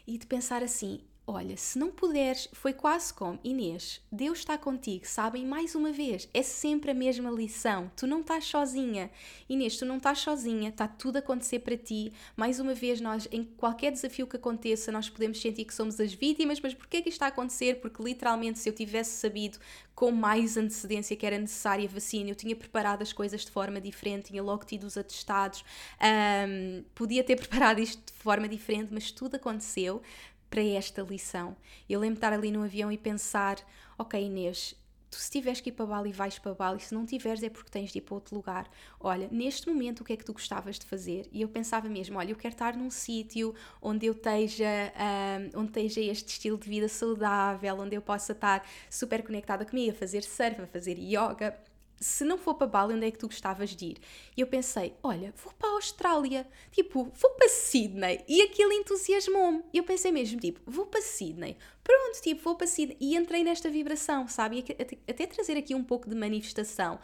[0.07, 5.05] e de pensar assim: Olha, se não puderes, foi quase como Inês, Deus está contigo,
[5.05, 5.45] sabem?
[5.45, 7.91] Mais uma vez, é sempre a mesma lição.
[7.97, 9.11] Tu não estás sozinha.
[9.49, 12.13] Inês, tu não estás sozinha, está tudo a acontecer para ti.
[12.37, 16.15] Mais uma vez, nós, em qualquer desafio que aconteça, nós podemos sentir que somos as
[16.15, 17.81] vítimas, mas porquê que isto está a acontecer?
[17.81, 19.59] Porque literalmente, se eu tivesse sabido
[19.97, 23.81] com mais antecedência que era necessária a vacina, eu tinha preparado as coisas de forma
[23.81, 25.65] diferente, tinha logo tido os atestados,
[26.49, 30.01] um, podia ter preparado isto de forma diferente, mas tudo aconteceu
[30.57, 31.55] para esta lição.
[31.87, 33.59] Eu lembro de estar ali no avião e pensar:
[33.99, 34.75] ok, Inês,
[35.11, 36.81] tu se tiveres que ir para Bali, vais para Bali.
[36.81, 38.67] Se não tiveres, é porque tens de ir para outro lugar.
[38.99, 41.29] Olha, neste momento, o que é que tu gostavas de fazer?
[41.31, 44.65] E eu pensava mesmo: olha, eu quero estar num sítio onde eu esteja,
[45.55, 49.91] um, onde esteja este estilo de vida saudável, onde eu possa estar super conectada comigo,
[49.91, 51.55] a fazer surf, a fazer yoga
[51.99, 53.99] se não for para Bali, onde é que tu gostavas de ir?
[54.37, 58.25] E eu pensei, olha, vou para a Austrália, tipo, vou para Sydney.
[58.29, 59.63] E aquilo entusiasmou-me.
[59.73, 61.57] Eu pensei mesmo, tipo, vou para Sydney.
[61.83, 62.97] Pronto, tipo, vou para Sydney.
[63.01, 64.65] E entrei nesta vibração, sabe?
[64.69, 66.99] E até trazer aqui um pouco de manifestação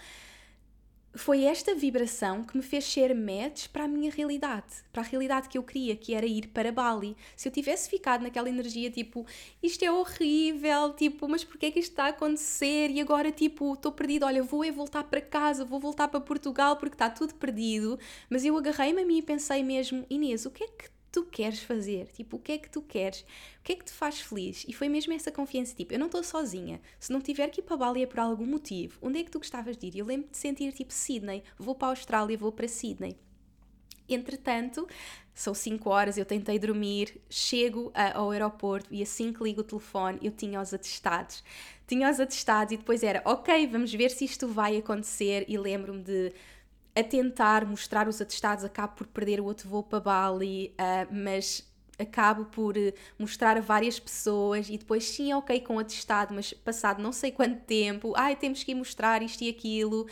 [1.15, 5.49] foi esta vibração que me fez ser match para a minha realidade, para a realidade
[5.49, 7.17] que eu queria, que era ir para Bali.
[7.37, 9.27] Se eu tivesse ficado naquela energia tipo,
[9.63, 12.91] isto é horrível, tipo, mas porquê é que isto está a acontecer?
[12.91, 16.77] E agora, tipo, estou perdido, olha, vou é voltar para casa, vou voltar para Portugal
[16.77, 17.99] porque está tudo perdido.
[18.31, 21.61] Mas eu agarrei-me a mim e pensei mesmo, Inês, o que é que tu queres
[21.61, 23.21] fazer, tipo, o que é que tu queres,
[23.61, 24.65] o que é que te faz feliz.
[24.67, 27.65] E foi mesmo essa confiança, tipo, eu não estou sozinha, se não tiver que ir
[27.65, 29.99] para Bali é por algum motivo, onde é que tu gostavas de ir?
[29.99, 33.17] Eu lembro de sentir, tipo, Sydney, vou para a Austrália, vou para Sydney.
[34.09, 34.87] Entretanto,
[35.35, 39.65] são 5 horas, eu tentei dormir, chego a, ao aeroporto e assim que ligo o
[39.65, 41.43] telefone eu tinha os atestados.
[41.87, 46.03] Tinha os atestados e depois era, ok, vamos ver se isto vai acontecer e lembro-me
[46.03, 46.33] de
[46.95, 51.72] a tentar mostrar os atestados, acabo por perder o outro voo para Bali, uh, mas
[51.99, 57.03] acabo por eh, mostrar a várias pessoas e depois sim, ok, com atestado, mas passado
[57.03, 60.07] não sei quanto tempo, ai, temos que ir mostrar isto e aquilo,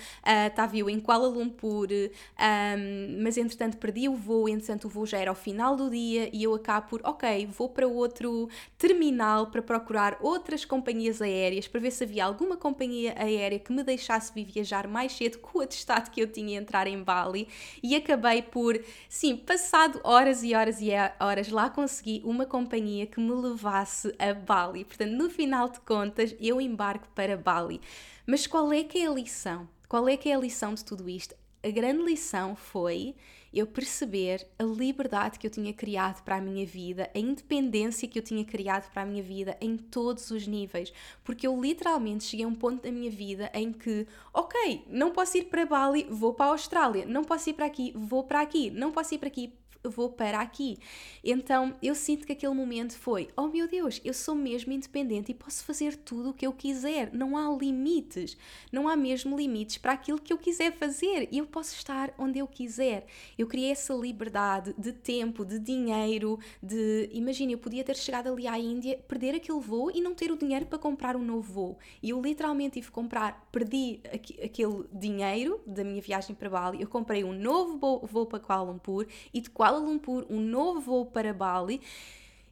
[0.47, 4.89] está ah, uh, viu em Kuala Lumpur, um, mas entretanto perdi o voo, entretanto o
[4.89, 8.49] voo já era ao final do dia e eu acabo por, ok, vou para outro
[8.77, 13.83] terminal para procurar outras companhias aéreas para ver se havia alguma companhia aérea que me
[13.83, 17.49] deixasse vir viajar mais cedo com o atestado que eu tinha a entrar em Bali.
[17.83, 23.21] E acabei por, sim, passado horas e horas e horas lá consegui uma companhia que
[23.21, 24.85] me levasse a Bali.
[24.85, 27.81] Portanto, no final de contas, eu embarco para Bali.
[28.27, 29.69] Mas qual é que é a lição?
[29.89, 31.35] Qual é que é a lição de tudo isto?
[31.63, 33.15] A grande lição foi
[33.53, 38.19] eu perceber a liberdade que eu tinha criado para a minha vida, a independência que
[38.19, 40.93] eu tinha criado para a minha vida em todos os níveis.
[41.25, 45.39] Porque eu literalmente cheguei a um ponto da minha vida em que, ok, não posso
[45.39, 48.71] ir para Bali, vou para a Austrália, não posso ir para aqui, vou para aqui,
[48.71, 49.53] não posso ir para aqui,
[49.85, 50.79] vou para aqui.
[51.25, 55.35] Então eu sinto que aquele momento foi: oh meu Deus, eu sou mesmo independente e
[55.35, 57.13] posso fazer tudo o que eu quiser.
[57.13, 58.37] Não há limites,
[58.73, 62.39] não há mesmo limites para aquilo que eu quiser fazer e eu posso estar onde
[62.39, 63.07] eu quiser.
[63.39, 67.09] Eu criei essa liberdade de tempo, de dinheiro, de.
[67.13, 70.37] Imagina, eu podia ter chegado ali à Índia, perder aquele voo e não ter o
[70.37, 71.79] dinheiro para comprar um novo voo.
[72.03, 76.89] E eu literalmente tive que comprar, perdi aquele dinheiro da minha viagem para Bali, eu
[76.89, 81.07] comprei um novo voo para Kuala Lumpur e de Kuala Kuala Lumpur um novo voo
[81.07, 81.81] para Bali.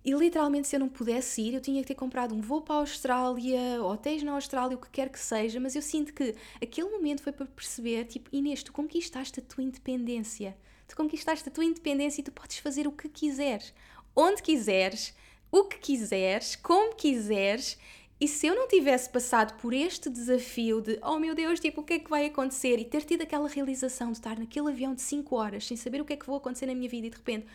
[0.05, 2.77] E literalmente, se eu não pudesse ir, eu tinha que ter comprado um voo para
[2.77, 5.59] a Austrália, hotéis na Austrália, o que quer que seja.
[5.59, 9.65] Mas eu sinto que aquele momento foi para perceber: tipo, Inês, tu conquistaste a tua
[9.65, 10.57] independência.
[10.87, 13.75] Tu conquistaste a tua independência e tu podes fazer o que quiseres,
[14.17, 15.13] onde quiseres,
[15.51, 17.77] o que quiseres, como quiseres.
[18.21, 21.85] E se eu não tivesse passado por este desafio de, oh meu Deus, tipo, o
[21.85, 22.79] que é que vai acontecer?
[22.79, 26.05] E ter tido aquela realização de estar naquele avião de 5 horas sem saber o
[26.05, 27.47] que é que vou acontecer na minha vida e de repente,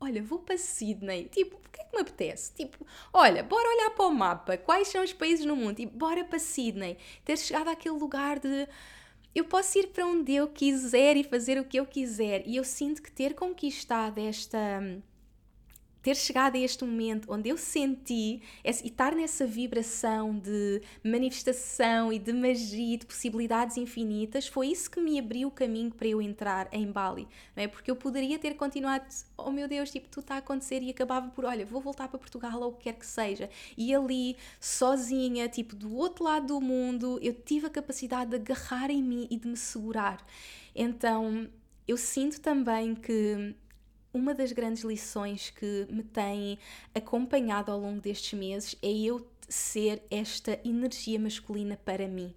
[0.00, 2.52] olha, vou para Sydney, tipo, o que é que me apetece?
[2.54, 5.80] Tipo, olha, bora olhar para o mapa, quais são os países no mundo?
[5.80, 6.96] E bora para Sydney.
[7.24, 8.66] Ter chegado àquele lugar de
[9.34, 12.42] eu posso ir para onde eu quiser e fazer o que eu quiser.
[12.46, 14.80] E eu sinto que ter conquistado esta
[16.06, 22.18] ter chegado a este momento onde eu senti e estar nessa vibração de manifestação e
[22.20, 26.68] de magia de possibilidades infinitas, foi isso que me abriu o caminho para eu entrar
[26.70, 27.66] em Bali, não é?
[27.66, 29.04] Porque eu poderia ter continuado,
[29.36, 32.20] oh meu Deus, tipo, tudo está a acontecer e acabava por, olha, vou voltar para
[32.20, 33.50] Portugal ou o que quer que seja.
[33.76, 38.92] E ali, sozinha, tipo, do outro lado do mundo, eu tive a capacidade de agarrar
[38.92, 40.24] em mim e de me segurar.
[40.72, 41.48] Então,
[41.88, 43.56] eu sinto também que
[44.16, 46.58] uma das grandes lições que me tem
[46.94, 52.34] acompanhado ao longo destes meses é eu ser esta energia masculina para mim.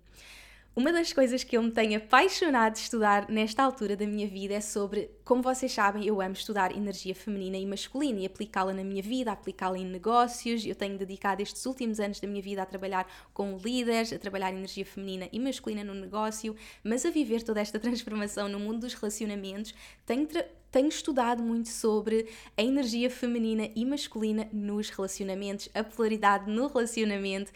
[0.75, 4.53] Uma das coisas que eu me tenho apaixonado de estudar nesta altura da minha vida
[4.53, 8.83] é sobre, como vocês sabem, eu amo estudar energia feminina e masculina e aplicá-la na
[8.83, 10.65] minha vida, aplicá-la em negócios.
[10.65, 14.51] Eu tenho dedicado estes últimos anos da minha vida a trabalhar com líderes, a trabalhar
[14.51, 18.93] energia feminina e masculina no negócio, mas a viver toda esta transformação no mundo dos
[18.93, 19.73] relacionamentos.
[20.05, 20.27] Tenho
[20.71, 27.51] tenho estudado muito sobre a energia feminina e masculina nos relacionamentos, a polaridade no relacionamento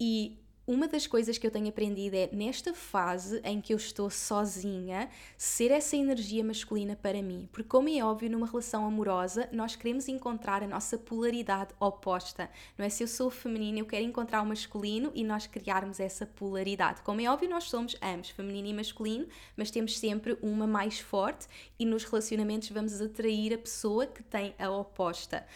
[0.00, 4.10] e uma das coisas que eu tenho aprendido é nesta fase em que eu estou
[4.10, 7.48] sozinha, ser essa energia masculina para mim.
[7.50, 12.50] Porque, como é óbvio, numa relação amorosa, nós queremos encontrar a nossa polaridade oposta.
[12.76, 12.90] Não é?
[12.90, 17.00] Se eu sou feminina, eu quero encontrar o masculino e nós criarmos essa polaridade.
[17.00, 19.26] Como é óbvio, nós somos ambos, feminino e masculino,
[19.56, 21.46] mas temos sempre uma mais forte
[21.78, 25.46] e nos relacionamentos vamos atrair a pessoa que tem a oposta.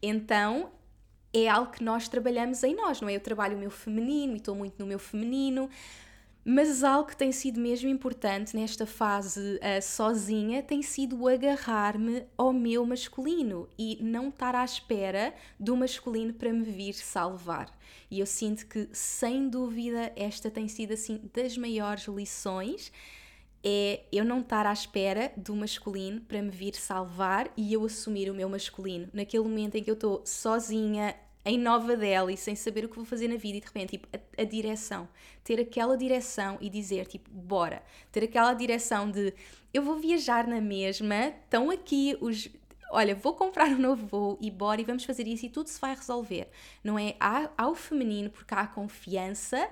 [0.00, 0.70] Então,
[1.32, 3.16] é algo que nós trabalhamos em nós, não é?
[3.16, 5.68] Eu trabalho o meu feminino e estou muito no meu feminino,
[6.44, 12.52] mas algo que tem sido mesmo importante nesta fase uh, sozinha tem sido agarrar-me ao
[12.52, 17.72] meu masculino e não estar à espera do masculino para me vir salvar.
[18.10, 22.92] E eu sinto que, sem dúvida, esta tem sido assim das maiores lições
[23.64, 28.30] é eu não estar à espera do masculino para me vir salvar e eu assumir
[28.30, 29.08] o meu masculino.
[29.12, 33.04] Naquele momento em que eu estou sozinha, em Nova Delhi, sem saber o que vou
[33.04, 35.08] fazer na vida e de repente, tipo, a, a, direção.
[35.42, 37.82] Ter aquela direção e dizer, tipo, bora.
[38.12, 39.34] Ter aquela direção de
[39.74, 42.48] eu vou viajar na mesma, estão aqui os.
[42.90, 45.80] Olha, vou comprar um novo voo e bora e vamos fazer isso e tudo se
[45.80, 46.48] vai resolver.
[46.84, 47.16] Não é?
[47.18, 49.68] Há, há o feminino porque há a confiança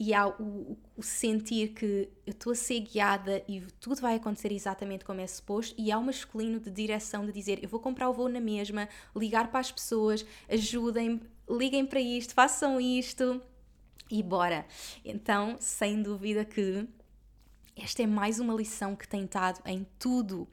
[0.00, 4.50] e há o, o, sentir que eu estou a ser guiada e tudo vai acontecer
[4.50, 8.08] exatamente como é suposto, e há o masculino de direção de dizer eu vou comprar
[8.08, 13.42] o voo na mesma, ligar para as pessoas, ajudem, liguem para isto, façam isto
[14.10, 14.64] e bora.
[15.04, 16.88] Então, sem dúvida que
[17.76, 20.48] esta é mais uma lição que tem estado em tudo.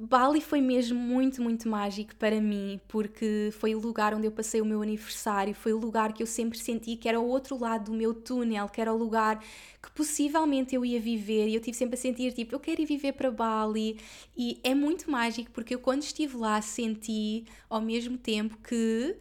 [0.00, 4.60] Bali foi mesmo muito, muito mágico para mim, porque foi o lugar onde eu passei
[4.60, 7.90] o meu aniversário, foi o lugar que eu sempre senti que era o outro lado
[7.90, 9.42] do meu túnel, que era o lugar
[9.82, 12.86] que possivelmente eu ia viver, e eu tive sempre a sentir tipo, eu quero ir
[12.86, 13.98] viver para Bali,
[14.36, 19.16] e é muito mágico porque eu quando estive lá senti ao mesmo tempo que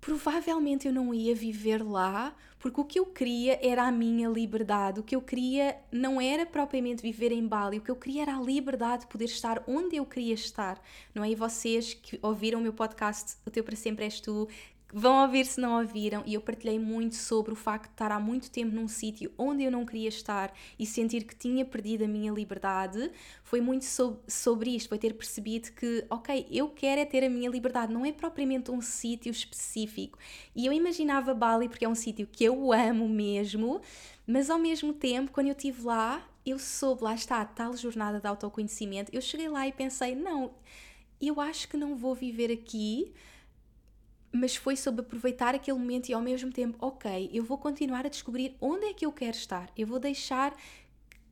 [0.00, 5.00] provavelmente eu não ia viver lá porque o que eu queria era a minha liberdade,
[5.00, 8.36] o que eu queria não era propriamente viver em Bali, o que eu queria era
[8.36, 10.80] a liberdade de poder estar onde eu queria estar,
[11.14, 11.30] não é?
[11.30, 14.48] E vocês que ouviram o meu podcast, O Teu Para Sempre És Tu,
[14.92, 18.20] Vão ouvir se não ouviram, e eu partilhei muito sobre o facto de estar há
[18.20, 22.08] muito tempo num sítio onde eu não queria estar e sentir que tinha perdido a
[22.08, 23.10] minha liberdade.
[23.42, 27.28] Foi muito so sobre isto, foi ter percebido que, ok, eu quero é ter a
[27.28, 30.18] minha liberdade, não é propriamente um sítio específico.
[30.54, 33.80] E eu imaginava Bali porque é um sítio que eu amo mesmo,
[34.24, 38.20] mas ao mesmo tempo, quando eu estive lá, eu soube, lá está, a tal jornada
[38.20, 40.52] de autoconhecimento, eu cheguei lá e pensei, não,
[41.20, 43.12] eu acho que não vou viver aqui
[44.32, 48.08] mas foi sobre aproveitar aquele momento e ao mesmo tempo, ok, eu vou continuar a
[48.08, 50.54] descobrir onde é que eu quero estar, eu vou deixar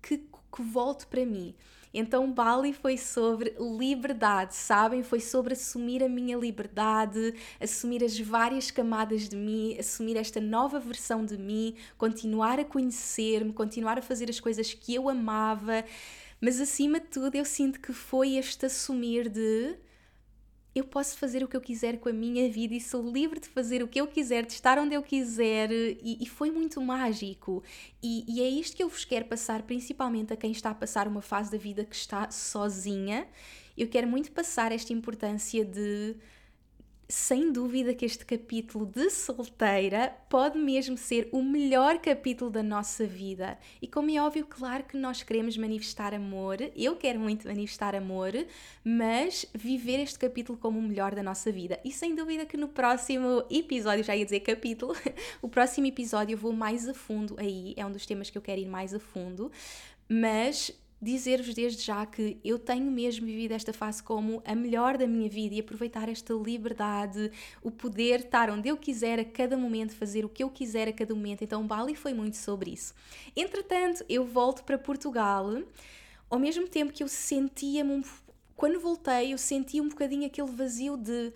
[0.02, 1.54] que, que volte para mim.
[1.96, 5.04] Então, Bali foi sobre liberdade, sabem?
[5.04, 10.80] Foi sobre assumir a minha liberdade, assumir as várias camadas de mim, assumir esta nova
[10.80, 15.84] versão de mim, continuar a conhecer-me, continuar a fazer as coisas que eu amava.
[16.40, 19.76] Mas acima de tudo, eu sinto que foi este assumir de
[20.74, 23.48] eu posso fazer o que eu quiser com a minha vida e sou livre de
[23.48, 27.62] fazer o que eu quiser, de estar onde eu quiser, e, e foi muito mágico.
[28.02, 31.06] E, e, é isto que eu vos quero passar, principalmente a quem está a passar
[31.06, 33.26] uma fase da vida que está sozinha.
[33.78, 36.16] Eu quero muito passar esta importância de
[37.08, 43.06] sem dúvida que este capítulo de solteira pode mesmo ser o melhor capítulo da nossa
[43.06, 43.58] vida.
[43.80, 48.32] E como é óbvio, claro que nós queremos manifestar amor, eu quero muito manifestar amor,
[48.82, 51.78] mas viver este capítulo como o melhor da nossa vida.
[51.84, 54.94] E sem dúvida que no próximo episódio, já ia dizer capítulo,
[55.42, 58.42] o próximo episódio eu vou mais a fundo aí, é um dos temas que eu
[58.42, 59.50] quero ir mais a fundo,
[60.08, 60.72] mas
[61.04, 65.28] dizer-vos desde já que eu tenho mesmo vivido esta fase como a melhor da minha
[65.28, 67.30] vida e aproveitar esta liberdade,
[67.62, 70.92] o poder estar onde eu quiser a cada momento, fazer o que eu quiser a
[70.92, 71.44] cada momento.
[71.44, 72.94] Então, Bali foi muito sobre isso.
[73.36, 75.62] Entretanto, eu volto para Portugal,
[76.30, 78.02] ao mesmo tempo que eu sentia-me, um...
[78.56, 81.32] quando voltei, eu sentia um bocadinho aquele vazio de.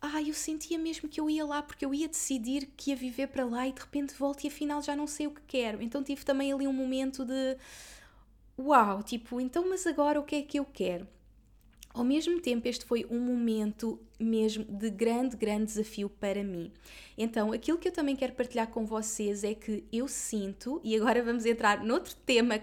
[0.00, 3.28] Ah, eu sentia mesmo que eu ia lá porque eu ia decidir que ia viver
[3.28, 5.82] para lá e de repente volto e afinal já não sei o que quero.
[5.82, 7.56] Então tive também ali um momento de
[8.58, 11.06] uau, tipo, então, mas agora o que é que eu quero?
[11.94, 16.72] Ao mesmo tempo, este foi um momento mesmo de grande, grande desafio para mim.
[17.16, 21.22] Então, aquilo que eu também quero partilhar com vocês é que eu sinto, e agora
[21.22, 22.56] vamos entrar noutro tema,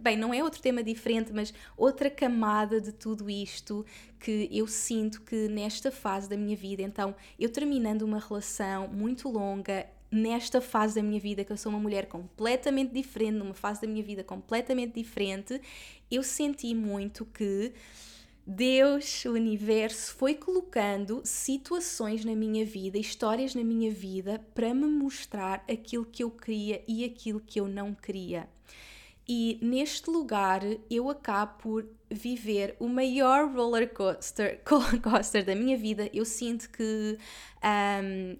[0.00, 3.84] bem, não é outro tema diferente, mas outra camada de tudo isto
[4.18, 9.28] que eu sinto que nesta fase da minha vida, então, eu terminando uma relação muito
[9.28, 13.82] longa, nesta fase da minha vida, que eu sou uma mulher completamente diferente, numa fase
[13.82, 15.60] da minha vida completamente diferente,
[16.10, 17.72] eu senti muito que
[18.50, 24.86] Deus, o universo, foi colocando situações na minha vida, histórias na minha vida, para me
[24.86, 28.48] mostrar aquilo que eu queria e aquilo que eu não queria.
[29.28, 36.08] E neste lugar eu acabo por viver o maior roller coaster, coaster da minha vida.
[36.14, 37.18] Eu sinto que
[37.62, 38.38] um,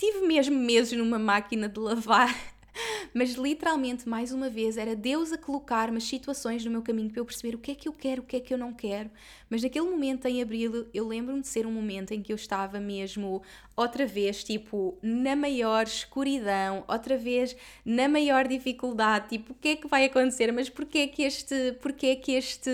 [0.00, 2.34] Tive mesmo meses numa máquina de lavar
[3.14, 7.20] mas literalmente, mais uma vez, era Deus a colocar-me as situações no meu caminho para
[7.20, 9.10] eu perceber o que é que eu quero, o que é que eu não quero.
[9.48, 12.78] Mas naquele momento, em abril, eu lembro-me de ser um momento em que eu estava
[12.78, 13.42] mesmo,
[13.76, 19.76] outra vez, tipo, na maior escuridão, outra vez na maior dificuldade, tipo, o que é
[19.76, 20.52] que vai acontecer?
[20.52, 22.70] Mas porquê é que este, porquê é que este,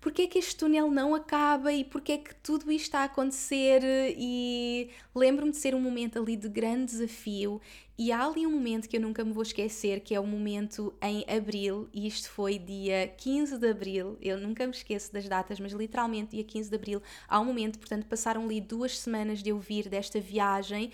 [0.00, 3.04] porquê é que este túnel não acaba e porquê é que tudo isto está a
[3.04, 3.82] acontecer?
[4.16, 7.60] E lembro-me de ser um momento ali de grande desafio
[7.98, 10.94] e há ali um momento que eu nunca me vou esquecer, que é o momento
[11.02, 15.58] em abril, e isto foi dia 15 de abril, eu nunca me esqueço das datas,
[15.58, 19.50] mas literalmente dia 15 de abril, há um momento, portanto, passaram ali duas semanas de
[19.50, 20.92] eu vir desta viagem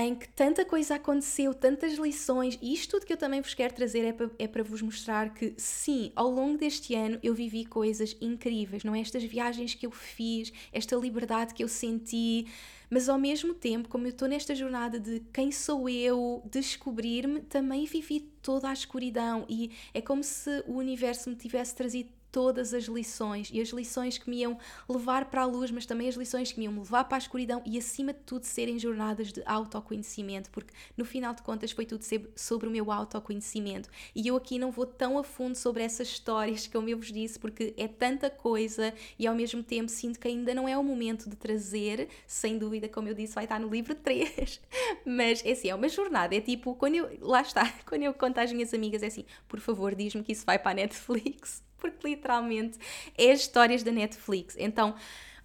[0.00, 3.74] em que tanta coisa aconteceu, tantas lições, e isto tudo que eu também vos quero
[3.74, 7.64] trazer é para, é para vos mostrar que, sim, ao longo deste ano eu vivi
[7.64, 9.00] coisas incríveis, não é?
[9.00, 12.46] Estas viagens que eu fiz, esta liberdade que eu senti,
[12.88, 17.84] mas ao mesmo tempo, como eu estou nesta jornada de quem sou eu, descobrir-me, também
[17.86, 22.84] vivi toda a escuridão, e é como se o universo me tivesse trazido todas as
[22.84, 24.58] lições e as lições que me iam
[24.88, 27.62] levar para a luz, mas também as lições que me iam levar para a escuridão
[27.64, 32.04] e acima de tudo serem jornadas de autoconhecimento, porque no final de contas foi tudo
[32.36, 33.88] sobre o meu autoconhecimento.
[34.14, 37.38] E eu aqui não vou tão a fundo sobre essas histórias como eu vos disse,
[37.38, 41.28] porque é tanta coisa e ao mesmo tempo sinto que ainda não é o momento
[41.28, 44.60] de trazer, sem dúvida, como eu disse, vai estar no livro 3.
[45.04, 48.38] mas é assim, é uma jornada, é tipo, quando eu, lá está, quando eu conto
[48.38, 52.08] às minhas amigas, é assim, por favor, diz-me que isso vai para a Netflix porque
[52.08, 52.78] literalmente
[53.16, 54.56] é as histórias da Netflix.
[54.58, 54.94] Então,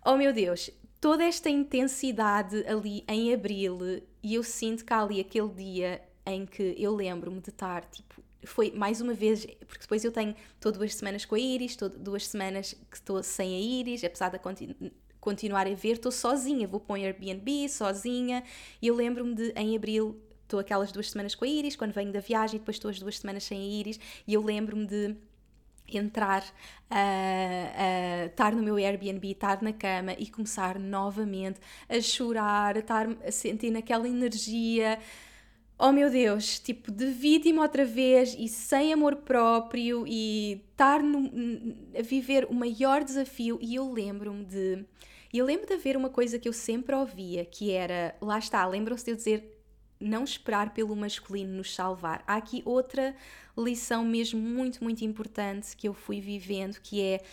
[0.06, 0.70] oh meu Deus,
[1.02, 3.80] toda esta intensidade ali em abril,
[4.24, 8.72] e eu sinto que ali aquele dia em que eu lembro-me de estar, tipo, foi
[8.72, 12.28] mais uma vez, porque depois eu tenho, estou duas semanas com a Iris, estou duas
[12.28, 14.76] semanas que estou sem a Iris, apesar de continu
[15.20, 18.44] continuar a ver, estou sozinha, vou para um Airbnb sozinha,
[18.80, 22.12] e eu lembro-me de, em abril, estou aquelas duas semanas com a Iris, quando venho
[22.12, 25.16] da viagem, depois estou as duas semanas sem a Iris, e eu lembro-me de
[25.88, 31.60] entrar, uh, uh, estar no meu Airbnb, estar na cama e começar novamente
[31.90, 35.00] a chorar, a estar a sentir naquela energia
[35.78, 41.30] oh meu Deus, tipo, de vítima outra vez e sem amor próprio e estar no,
[41.98, 43.60] a viver o maior desafio.
[43.62, 44.86] E eu lembro-me de.
[45.34, 49.04] Eu lembro de haver uma coisa que eu sempre ouvia, que era, lá está, lembram-se
[49.04, 49.55] de eu dizer
[50.00, 52.24] não esperar pelo masculino nos salvar.
[52.28, 53.16] Há aqui outra
[53.58, 57.24] lição mesmo muito, muito importante que eu fui vivendo, que é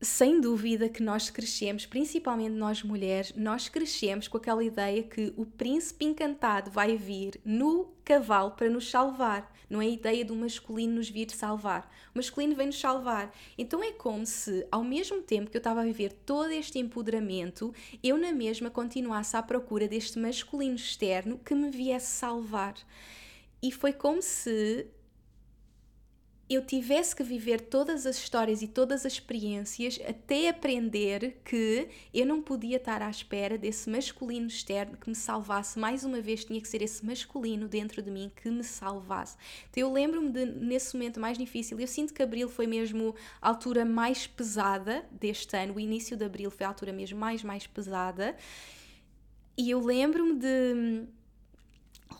[0.00, 5.46] sem dúvida que nós crescemos, principalmente nós mulheres, nós crescemos com aquela ideia que o
[5.46, 9.51] príncipe encantado vai vir no cavalo para nos salvar.
[9.72, 11.90] Não é a ideia do masculino nos vir salvar.
[12.14, 13.34] O masculino vem nos salvar.
[13.56, 17.74] Então é como se, ao mesmo tempo que eu estava a viver todo este empoderamento,
[18.02, 22.74] eu na mesma continuasse à procura deste masculino externo que me viesse salvar.
[23.62, 24.86] E foi como se
[26.48, 32.26] eu tivesse que viver todas as histórias e todas as experiências até aprender que eu
[32.26, 35.78] não podia estar à espera desse masculino externo que me salvasse.
[35.78, 39.36] Mais uma vez, tinha que ser esse masculino dentro de mim que me salvasse.
[39.70, 43.48] Então, eu lembro-me de, nesse momento mais difícil, eu sinto que abril foi mesmo a
[43.48, 47.66] altura mais pesada deste ano, o início de abril foi a altura mesmo mais, mais
[47.66, 48.36] pesada.
[49.56, 51.06] E eu lembro-me de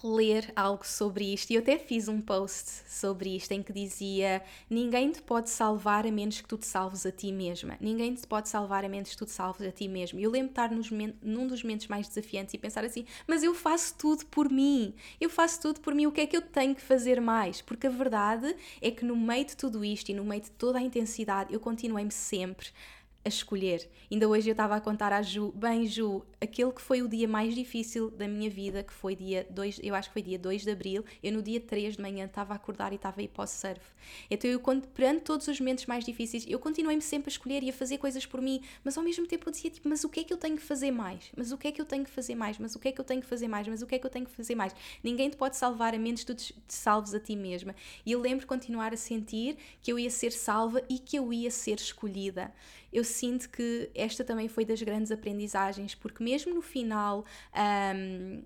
[0.05, 4.43] ler algo sobre isto e eu até fiz um post sobre isto em que dizia:
[4.69, 7.77] Ninguém te pode salvar a menos que tu te salves a ti mesma.
[7.81, 10.19] Ninguém te pode salvar a menos que tu te salves a ti mesmo.
[10.19, 13.43] E eu lembro de estar nos, num dos momentos mais desafiantes e pensar assim: Mas
[13.43, 14.95] eu faço tudo por mim.
[15.21, 16.07] Eu faço tudo por mim.
[16.07, 17.61] O que é que eu tenho que fazer mais?
[17.61, 20.79] Porque a verdade é que no meio de tudo isto e no meio de toda
[20.79, 22.69] a intensidade, eu continuei-me sempre
[23.25, 23.89] a escolher.
[24.11, 27.29] Ainda hoje eu estava a contar à Ju, bem Ju, aquele que foi o dia
[27.29, 30.63] mais difícil da minha vida, que foi dia 2, eu acho que foi dia 2
[30.63, 33.29] de Abril, eu no dia 3 de manhã estava a acordar e estava a ir
[33.29, 33.81] para o surf.
[34.31, 34.61] Então eu,
[34.95, 38.27] perante todos os momentos mais difíceis, eu continuei-me sempre a escolher e a fazer coisas
[38.27, 40.39] por mim, mas ao mesmo tempo eu dizia tipo, mas o que é que eu
[40.39, 41.31] tenho que fazer mais?
[41.37, 42.59] Mas o que é que eu tenho que fazer mais?
[42.59, 43.69] Mas o que é que eu tenho que fazer mais?
[43.69, 44.75] Mas o que é que eu tenho que fazer mais?
[45.03, 47.75] Ninguém te pode salvar a menos que tu te salves a ti mesma.
[48.05, 51.51] E eu lembro continuar a sentir que eu ia ser salva e que eu ia
[51.51, 52.53] ser escolhida
[52.93, 57.25] eu sinto que esta também foi das grandes aprendizagens, porque mesmo no final
[57.97, 58.43] um,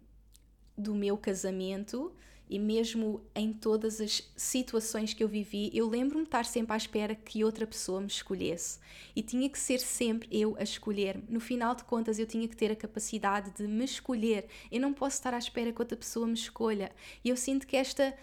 [0.76, 2.12] do meu casamento
[2.48, 6.76] e mesmo em todas as situações que eu vivi, eu lembro-me de estar sempre à
[6.76, 8.78] espera que outra pessoa me escolhesse.
[9.16, 11.24] E tinha que ser sempre eu a escolher-me.
[11.28, 14.46] No final de contas, eu tinha que ter a capacidade de me escolher.
[14.70, 16.92] Eu não posso estar à espera que outra pessoa me escolha.
[17.24, 18.14] E eu sinto que esta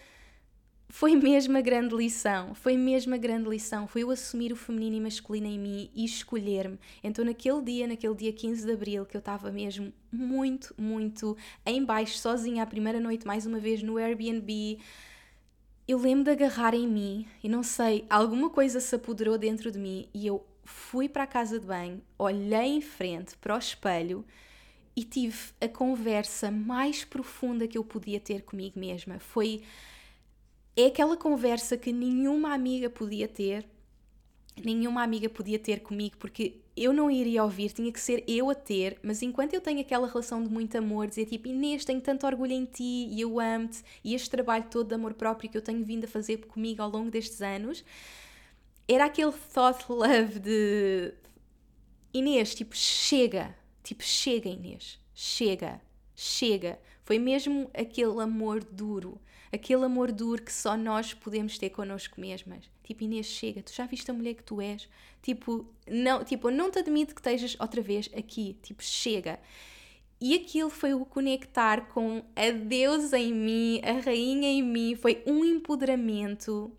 [0.88, 4.96] foi mesmo a grande lição, foi mesmo a grande lição, foi eu assumir o feminino
[4.96, 6.78] e masculino em mim e escolher-me.
[7.02, 11.84] Então naquele dia, naquele dia 15 de Abril, que eu estava mesmo muito, muito em
[11.84, 14.78] baixo, sozinha, a primeira noite mais uma vez no Airbnb,
[15.86, 19.78] eu lembro de agarrar em mim e não sei, alguma coisa se apoderou dentro de
[19.78, 24.24] mim e eu fui para a casa de banho, olhei em frente para o espelho
[24.96, 29.18] e tive a conversa mais profunda que eu podia ter comigo mesma.
[29.18, 29.62] Foi
[30.76, 33.66] é aquela conversa que nenhuma amiga podia ter,
[34.62, 38.54] nenhuma amiga podia ter comigo, porque eu não iria ouvir, tinha que ser eu a
[38.54, 42.26] ter, mas enquanto eu tenho aquela relação de muito amor, dizer tipo, Inês, tenho tanto
[42.26, 45.62] orgulho em ti e eu amo-te, e este trabalho todo de amor próprio que eu
[45.62, 47.84] tenho vindo a fazer comigo ao longo destes anos,
[48.88, 51.14] era aquele thought love de
[52.12, 55.80] Inês, tipo, chega, tipo, chega, Inês, chega,
[56.14, 56.78] chega.
[57.02, 59.20] Foi mesmo aquele amor duro
[59.54, 62.68] aquele amor duro que só nós podemos ter connosco mesmas.
[62.82, 64.88] Tipo, Inês, chega, tu já viste a mulher que tu és?
[65.22, 68.58] Tipo, não, tipo, não te admito que estejas outra vez aqui.
[68.62, 69.38] Tipo, chega.
[70.20, 75.22] E aquilo foi o conectar com a deusa em mim, a rainha em mim, foi
[75.26, 76.72] um empoderamento.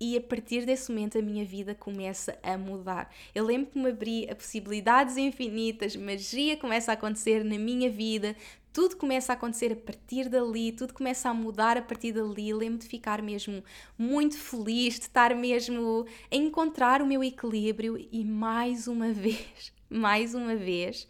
[0.00, 3.10] E a partir desse momento a minha vida começa a mudar.
[3.34, 8.36] Eu lembro que me abri a possibilidades infinitas, magia começa a acontecer na minha vida,
[8.74, 12.52] tudo começa a acontecer a partir dali, tudo começa a mudar a partir dali.
[12.52, 13.62] Lembro de ficar mesmo
[13.96, 20.34] muito feliz, de estar mesmo a encontrar o meu equilíbrio e mais uma vez, mais
[20.34, 21.06] uma vez,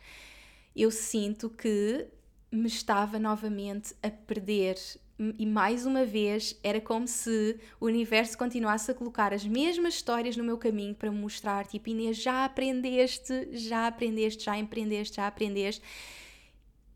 [0.76, 2.06] eu sinto que
[2.52, 4.76] me estava novamente a perder.
[5.38, 10.36] E mais uma vez era como se o universo continuasse a colocar as mesmas histórias
[10.36, 15.26] no meu caminho para me mostrar: tipo, Inês, já aprendeste, já aprendeste, já empreendeste, já
[15.26, 15.82] aprendeste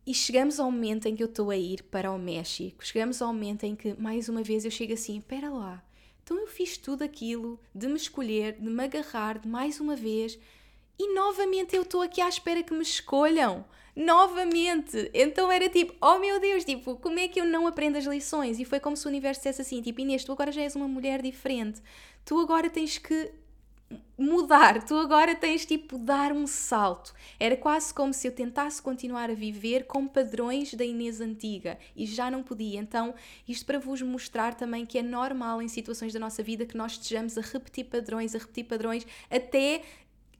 [0.05, 3.33] E chegamos ao momento em que eu estou a ir para o México, chegamos ao
[3.33, 5.83] momento em que, mais uma vez, eu chego assim: espera lá,
[6.23, 10.39] então eu fiz tudo aquilo de me escolher, de me agarrar, de mais uma vez,
[10.97, 13.65] e novamente eu estou aqui à espera que me escolham.
[13.95, 15.09] Novamente!
[15.13, 18.59] Então era tipo, oh meu Deus, tipo, como é que eu não aprendo as lições?
[18.59, 20.87] E foi como se o universo dissesse assim: tipo, Inês, tu agora já és uma
[20.87, 21.81] mulher diferente,
[22.23, 23.31] tu agora tens que
[24.17, 27.13] mudar, tu agora tens tipo dar um salto.
[27.39, 32.05] Era quase como se eu tentasse continuar a viver com padrões da Inês antiga e
[32.05, 32.79] já não podia.
[32.79, 33.15] Então,
[33.47, 36.93] isto para vos mostrar também que é normal em situações da nossa vida que nós
[36.93, 39.81] estejamos a repetir padrões, a repetir padrões até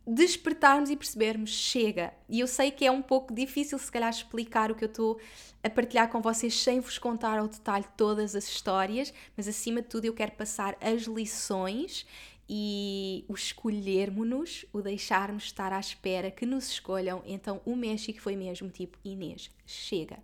[0.05, 2.11] despertarmos e percebermos, chega.
[2.27, 5.19] E eu sei que é um pouco difícil, se calhar, explicar o que eu estou
[5.63, 9.87] a partilhar com vocês sem vos contar ao detalhe todas as histórias, mas acima de
[9.87, 12.07] tudo eu quero passar as lições
[12.49, 17.21] e o escolhermos-nos, o deixarmos estar à espera que nos escolham.
[17.25, 20.17] Então o México foi mesmo tipo, Inês, chega.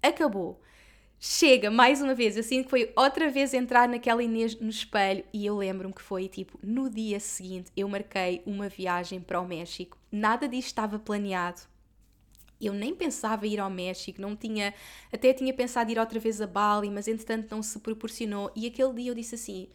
[0.00, 0.60] Acabou.
[1.18, 2.36] Chega, mais uma vez.
[2.36, 6.02] Eu sinto que foi outra vez entrar naquela Inês no espelho e eu lembro-me que
[6.02, 9.98] foi tipo, no dia seguinte eu marquei uma viagem para o México.
[10.12, 11.62] Nada disto estava planeado.
[12.60, 14.72] Eu nem pensava ir ao México, não tinha,
[15.12, 18.50] até tinha pensado ir outra vez a Bali, mas entretanto não se proporcionou.
[18.54, 19.68] E aquele dia eu disse assim: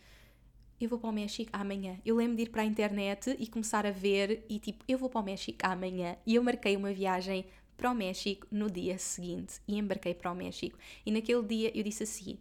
[0.85, 1.97] eu vou para o México amanhã.
[2.05, 5.09] Eu lembro de ir para a internet e começar a ver e tipo, eu vou
[5.09, 6.15] para o México amanhã.
[6.25, 7.45] E eu marquei uma viagem
[7.77, 10.77] para o México no dia seguinte e embarquei para o México.
[11.05, 12.37] E naquele dia eu disse assim,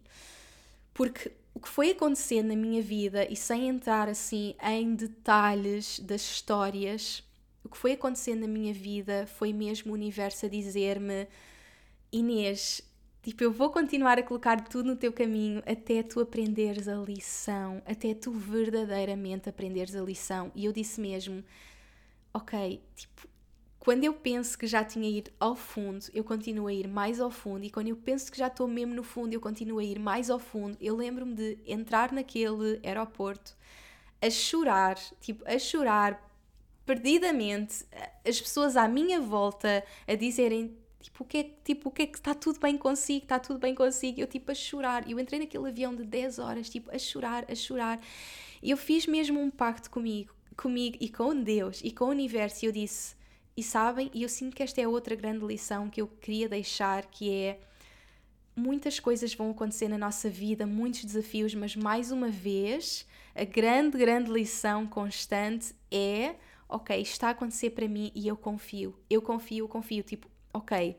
[0.93, 6.21] porque o que foi acontecendo na minha vida e sem entrar assim em detalhes das
[6.21, 7.23] histórias,
[7.63, 11.27] o que foi acontecendo na minha vida foi mesmo o universo a dizer-me
[12.11, 12.81] Inês,
[13.21, 17.81] Tipo, eu vou continuar a colocar tudo no teu caminho até tu aprenderes a lição,
[17.85, 20.51] até tu verdadeiramente aprenderes a lição.
[20.55, 21.43] E eu disse mesmo,
[22.33, 23.27] ok, tipo,
[23.77, 27.29] quando eu penso que já tinha ido ao fundo, eu continuo a ir mais ao
[27.29, 29.99] fundo, e quando eu penso que já estou mesmo no fundo, eu continuo a ir
[29.99, 30.75] mais ao fundo.
[30.81, 33.55] Eu lembro-me de entrar naquele aeroporto
[34.19, 36.31] a chorar, tipo, a chorar
[36.85, 37.85] perdidamente,
[38.27, 42.07] as pessoas à minha volta a dizerem Tipo, o que é, tipo, o que é
[42.07, 43.23] que está tudo bem consigo?
[43.23, 44.21] Está tudo bem consigo?
[44.21, 45.09] Eu, tipo, a chorar.
[45.09, 47.99] Eu entrei naquele avião de 10 horas, tipo, a chorar, a chorar.
[48.61, 52.63] E eu fiz mesmo um pacto comigo, comigo e com Deus e com o universo.
[52.63, 53.15] E eu disse,
[53.57, 57.05] e sabem, e eu sinto que esta é outra grande lição que eu queria deixar,
[57.07, 57.59] que é
[58.55, 63.97] muitas coisas vão acontecer na nossa vida, muitos desafios, mas mais uma vez, a grande,
[63.97, 66.35] grande lição constante é
[66.69, 68.95] ok, está a acontecer para mim e eu confio.
[69.09, 70.03] Eu confio, eu confio.
[70.03, 70.97] Tipo, ok,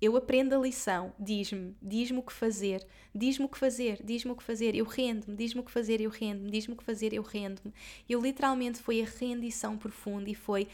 [0.00, 4.36] eu aprendo a lição, diz-me, diz-me o que fazer, diz-me o que fazer, diz-me o
[4.36, 7.22] que fazer, eu rendo-me, diz-me o que fazer, eu rendo-me, diz-me o que fazer, eu
[7.22, 7.72] rendo-me.
[8.08, 10.68] Eu literalmente foi a rendição profunda e foi,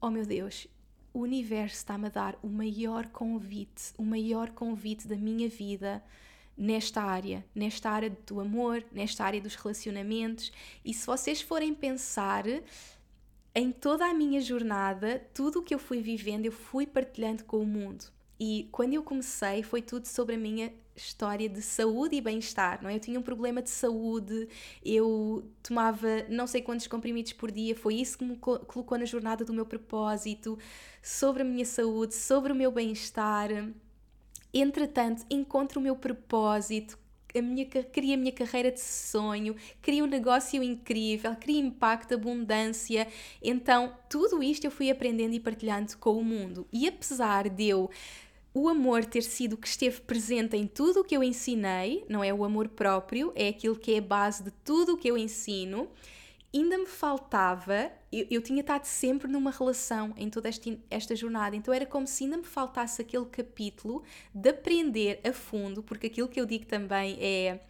[0.00, 0.66] oh meu Deus,
[1.12, 6.02] o universo está-me a dar o maior convite, o maior convite da minha vida
[6.56, 10.50] nesta área, nesta área do amor, nesta área dos relacionamentos.
[10.84, 12.44] E se vocês forem pensar,
[13.54, 17.58] em toda a minha jornada, tudo o que eu fui vivendo, eu fui partilhando com
[17.58, 18.04] o mundo.
[18.40, 22.90] E quando eu comecei, foi tudo sobre a minha história de saúde e bem-estar, não
[22.90, 22.96] é?
[22.96, 24.48] Eu tinha um problema de saúde,
[24.84, 29.44] eu tomava não sei quantos comprimidos por dia, foi isso que me colocou na jornada
[29.44, 30.58] do meu propósito,
[31.02, 33.48] sobre a minha saúde, sobre o meu bem-estar.
[34.52, 36.98] Entretanto, encontro o meu propósito,
[37.34, 43.06] a minha, queria a minha carreira de sonho, queria um negócio incrível, queria impacto, abundância.
[43.42, 46.66] Então, tudo isto eu fui aprendendo e partilhando com o mundo.
[46.72, 47.90] E apesar de eu
[48.54, 52.34] o amor ter sido que esteve presente em tudo o que eu ensinei, não é
[52.34, 55.88] o amor próprio, é aquilo que é a base de tudo o que eu ensino
[56.54, 61.56] ainda me faltava, eu, eu, tinha estado sempre numa relação em toda esta, esta jornada,
[61.56, 64.02] então era como se ainda me faltasse aquele capítulo
[64.34, 67.60] de aprender a fundo, porque aquilo que eu digo também é.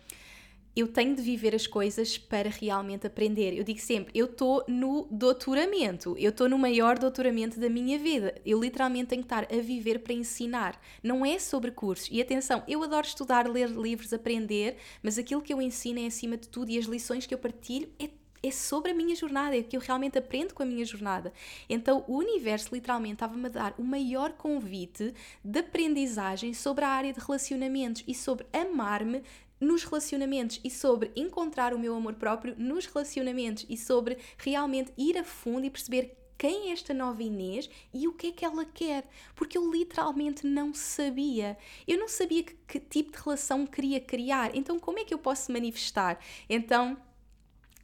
[0.74, 3.52] Eu tenho de viver as coisas para realmente aprender.
[3.52, 8.34] Eu digo sempre, eu estou no doutoramento, eu estou no maior doutoramento da minha vida.
[8.42, 10.80] Eu literalmente tenho que estar a viver para ensinar.
[11.02, 12.08] Não é sobre cursos.
[12.10, 16.38] E atenção, eu adoro estudar, ler livros, aprender, mas aquilo que eu ensino é acima
[16.38, 18.08] de tudo e as lições que eu partilho é
[18.42, 21.32] é sobre a minha jornada, é o que eu realmente aprendo com a minha jornada.
[21.68, 25.14] Então o universo literalmente estava-me a dar o maior convite
[25.44, 29.22] de aprendizagem sobre a área de relacionamentos e sobre amar-me
[29.60, 35.16] nos relacionamentos e sobre encontrar o meu amor próprio nos relacionamentos e sobre realmente ir
[35.16, 38.64] a fundo e perceber quem é esta nova Inês e o que é que ela
[38.64, 41.56] quer, porque eu literalmente não sabia.
[41.86, 45.18] Eu não sabia que, que tipo de relação queria criar, então como é que eu
[45.18, 46.18] posso manifestar?
[46.50, 46.96] Então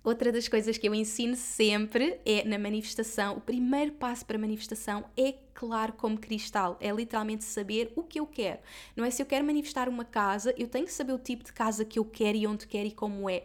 [0.09, 3.37] Outra das coisas que eu ensino sempre é na manifestação.
[3.37, 6.79] O primeiro passo para a manifestação é claro como cristal.
[6.81, 8.59] É literalmente saber o que eu quero.
[8.97, 11.53] Não é se eu quero manifestar uma casa, eu tenho que saber o tipo de
[11.53, 13.45] casa que eu quero e onde quero e como é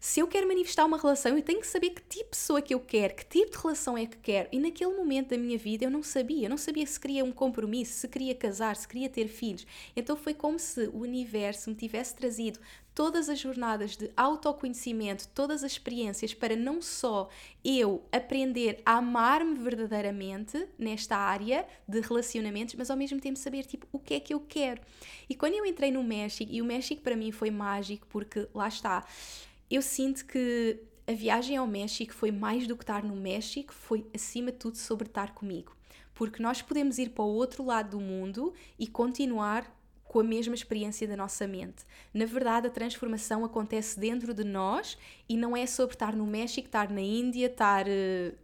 [0.00, 2.72] se eu quero manifestar uma relação, eu tenho que saber que tipo de pessoa que
[2.72, 4.48] eu quero, que tipo de relação é que quero.
[4.52, 6.46] E naquele momento da minha vida eu não sabia.
[6.46, 9.66] Eu não sabia se queria um compromisso, se queria casar, se queria ter filhos.
[9.96, 12.60] Então foi como se o universo me tivesse trazido
[12.98, 17.28] todas as jornadas de autoconhecimento, todas as experiências para não só
[17.64, 23.86] eu aprender a amar-me verdadeiramente nesta área de relacionamentos, mas ao mesmo tempo saber tipo
[23.92, 24.80] o que é que eu quero.
[25.30, 28.66] E quando eu entrei no México, e o México para mim foi mágico porque lá
[28.66, 29.06] está,
[29.70, 34.08] eu sinto que a viagem ao México foi mais do que estar no México, foi
[34.12, 35.72] acima de tudo sobre estar comigo.
[36.14, 39.77] Porque nós podemos ir para o outro lado do mundo e continuar
[40.08, 41.84] com a mesma experiência da nossa mente.
[42.12, 44.96] Na verdade, a transformação acontece dentro de nós
[45.28, 48.34] e não é sobre estar no México, estar na Índia, estar uh,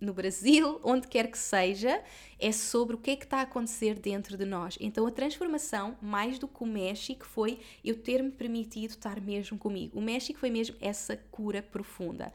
[0.00, 2.02] no Brasil, onde quer que seja,
[2.40, 4.76] é sobre o que é que está a acontecer dentro de nós.
[4.80, 9.96] Então a transformação, mais do que o México, foi eu ter-me permitido estar mesmo comigo.
[9.96, 12.32] O México foi mesmo essa cura profunda.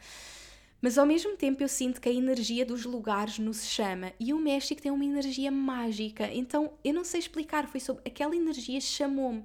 [0.82, 4.40] Mas ao mesmo tempo eu sinto que a energia dos lugares nos chama e o
[4.40, 6.32] México tem uma energia mágica.
[6.34, 9.44] Então eu não sei explicar, foi sobre aquela energia chamou-me.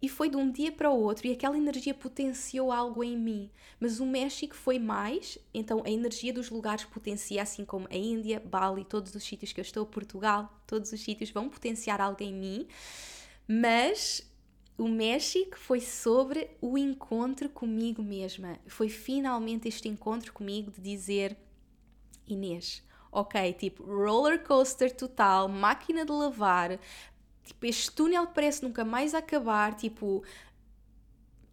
[0.00, 3.50] E foi de um dia para o outro e aquela energia potenciou algo em mim.
[3.80, 8.38] Mas o México foi mais, então a energia dos lugares potencia, assim como a Índia,
[8.38, 12.32] Bali, todos os sítios que eu estou, Portugal, todos os sítios vão potenciar algo em
[12.32, 12.68] mim.
[13.48, 14.22] Mas
[14.78, 18.58] o México foi sobre o encontro comigo mesma.
[18.66, 21.36] Foi finalmente este encontro comigo de dizer:
[22.26, 26.78] Inês, ok, tipo roller coaster total, máquina de lavar,
[27.46, 30.24] Tipo, este túnel parece nunca mais acabar, tipo,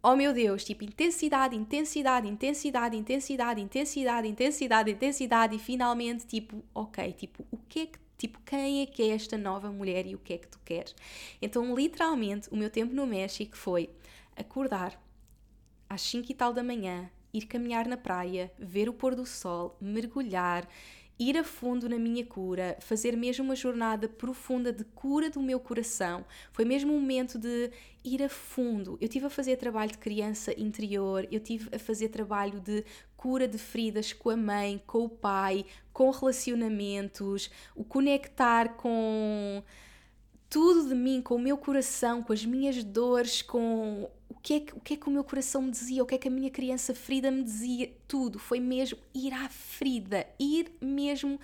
[0.02, 7.12] oh meu Deus, tipo, intensidade, intensidade, intensidade, intensidade, intensidade, intensidade, intensidade, e finalmente, tipo, ok,
[7.12, 10.18] tipo, o que é que, tipo, quem é que é esta nova mulher e o
[10.18, 10.94] que é que tu queres?
[11.42, 13.90] Então, literalmente, o meu tempo no México foi
[14.34, 14.98] acordar
[15.88, 19.76] às 5 e tal da manhã, ir caminhar na praia, ver o pôr do sol,
[19.78, 20.66] mergulhar,
[21.18, 25.60] ir a fundo na minha cura, fazer mesmo uma jornada profunda de cura do meu
[25.60, 26.24] coração.
[26.50, 27.70] Foi mesmo um momento de
[28.02, 28.98] ir a fundo.
[29.00, 32.84] Eu tive a fazer trabalho de criança interior, eu tive a fazer trabalho de
[33.24, 35.64] cura de feridas com a mãe, com o pai,
[35.94, 39.62] com relacionamentos, o conectar com
[40.50, 44.10] tudo de mim, com o meu coração, com as minhas dores, com
[44.44, 46.18] que é que, o que é que o meu coração me dizia, o que é
[46.18, 48.38] que a minha criança ferida me dizia, tudo.
[48.38, 51.40] Foi mesmo ir à ferida, ir mesmo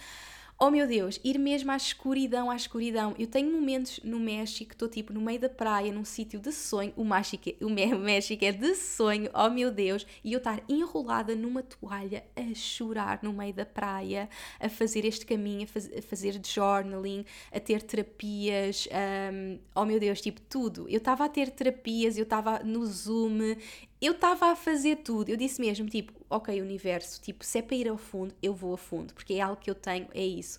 [0.62, 3.14] oh meu Deus, ir mesmo à escuridão, à escuridão.
[3.18, 6.92] Eu tenho momentos no México estou tipo no meio da praia, num sítio de sonho.
[6.96, 11.62] O México, o México é de sonho, oh meu Deus, e eu estar enrolada numa
[11.62, 14.28] toalha a chorar no meio da praia,
[14.61, 18.86] a fazer este caminho, a, faz, a fazer journaling, a ter terapias,
[19.32, 20.86] um, oh meu Deus, tipo tudo.
[20.90, 23.56] Eu estava a ter terapias, eu estava no Zoom,
[23.98, 25.30] eu estava a fazer tudo.
[25.30, 28.72] Eu disse mesmo, tipo, ok, universo, tipo, se é para ir ao fundo, eu vou
[28.72, 30.59] a fundo, porque é algo que eu tenho, é isso.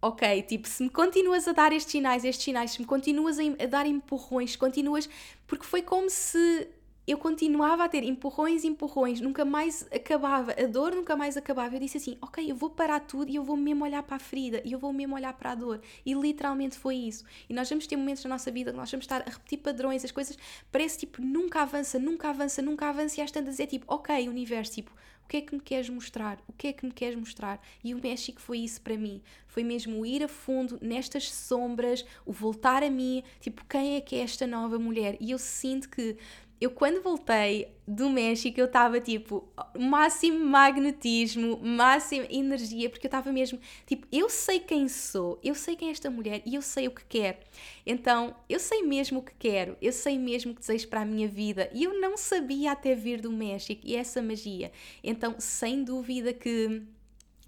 [0.00, 3.42] Ok, tipo, se me continuas a dar estes sinais, estes sinais, se me continuas a,
[3.62, 5.08] a dar empurrões, continuas.
[5.46, 6.68] Porque foi como se
[7.06, 11.76] eu continuava a ter empurrões, empurrões, nunca mais acabava, a dor nunca mais acabava.
[11.76, 14.18] Eu disse assim: ok, eu vou parar tudo e eu vou mesmo olhar para a
[14.18, 15.80] ferida e eu vou mesmo olhar para a dor.
[16.04, 17.24] E literalmente foi isso.
[17.48, 20.04] E nós vamos ter momentos na nossa vida que nós vamos estar a repetir padrões,
[20.04, 20.38] as coisas
[20.72, 23.20] parece tipo nunca avança, nunca avança, nunca avança.
[23.20, 24.92] E às tantas é tipo: ok, universo, tipo,
[25.24, 26.38] o que é que me queres mostrar?
[26.46, 27.60] O que é que me queres mostrar?
[27.82, 29.22] E o México foi isso para mim.
[29.46, 34.16] Foi mesmo ir a fundo nestas sombras, o voltar a mim, tipo, quem é que
[34.16, 35.16] é esta nova mulher?
[35.20, 36.16] E eu sinto que
[36.64, 39.46] eu quando voltei do México eu estava tipo
[39.78, 45.76] máximo magnetismo, máxima energia, porque eu estava mesmo tipo, eu sei quem sou, eu sei
[45.76, 47.36] quem é esta mulher e eu sei o que quero.
[47.84, 51.04] Então, eu sei mesmo o que quero, eu sei mesmo o que desejo para a
[51.04, 54.72] minha vida e eu não sabia até vir do México e essa magia.
[55.02, 56.82] Então, sem dúvida que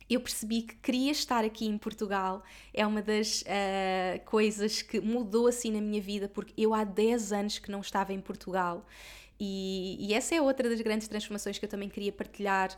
[0.08, 2.42] eu percebi que queria estar aqui em Portugal.
[2.72, 7.32] É uma das uh, coisas que mudou assim na minha vida, porque eu há 10
[7.32, 8.86] anos que não estava em Portugal.
[9.38, 12.76] E, e essa é outra das grandes transformações que eu também queria partilhar.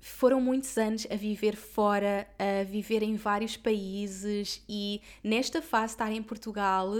[0.00, 6.12] Foram muitos anos a viver fora, a viver em vários países, e nesta fase, estar
[6.12, 6.90] em Portugal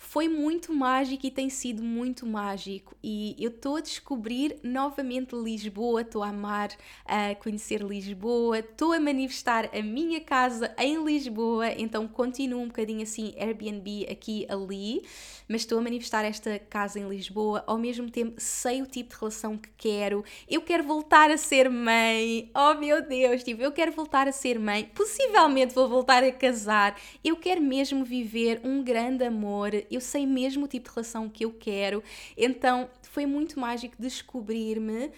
[0.00, 2.96] foi muito mágico e tem sido muito mágico.
[3.02, 6.70] E eu estou a descobrir novamente Lisboa, estou a amar
[7.04, 13.02] a conhecer Lisboa, estou a manifestar a minha casa em Lisboa, então continuo um bocadinho
[13.02, 15.02] assim, Airbnb aqui ali,
[15.48, 19.20] mas estou a manifestar esta casa em Lisboa, ao mesmo tempo sei o tipo de
[19.20, 20.24] relação que quero.
[20.48, 24.58] Eu quero voltar a ser mãe, oh meu Deus, tipo, eu quero voltar a ser
[24.58, 30.26] mãe, possivelmente vou voltar a casar, eu quero mesmo viver um grande amor eu sei
[30.26, 32.02] mesmo o tipo de relação que eu quero.
[32.36, 35.10] Então foi muito mágico descobrir-me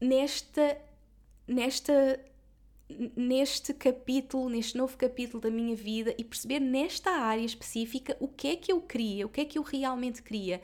[0.00, 0.78] nesta,
[1.46, 2.20] nesta,
[3.16, 8.48] neste capítulo, neste novo capítulo da minha vida e perceber nesta área específica o que
[8.48, 10.60] é que eu queria, o que é que eu realmente queria.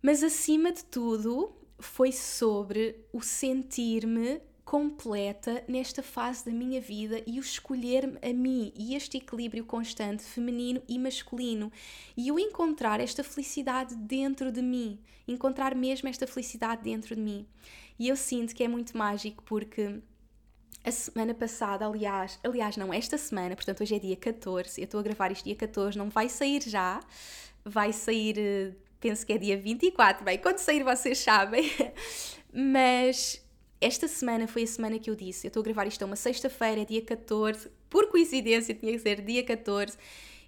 [0.00, 7.38] Mas acima de tudo, foi sobre o sentir-me completa nesta fase da minha vida e
[7.38, 11.70] o escolher-me a mim e este equilíbrio constante feminino e masculino
[12.16, 17.46] e o encontrar esta felicidade dentro de mim, encontrar mesmo esta felicidade dentro de mim.
[17.98, 20.00] E eu sinto que é muito mágico porque
[20.84, 25.00] a semana passada, aliás, aliás não, esta semana, portanto hoje é dia 14, eu estou
[25.00, 27.00] a gravar isto dia 14, não vai sair já,
[27.64, 31.70] vai sair, eh, penso que é dia 24, bem, quando sair vocês sabem,
[32.52, 33.42] mas
[33.80, 35.46] esta semana foi a semana que eu disse.
[35.46, 37.70] Eu estou a gravar isto a uma sexta-feira, dia 14.
[37.90, 39.96] Por coincidência, tinha que ser dia 14.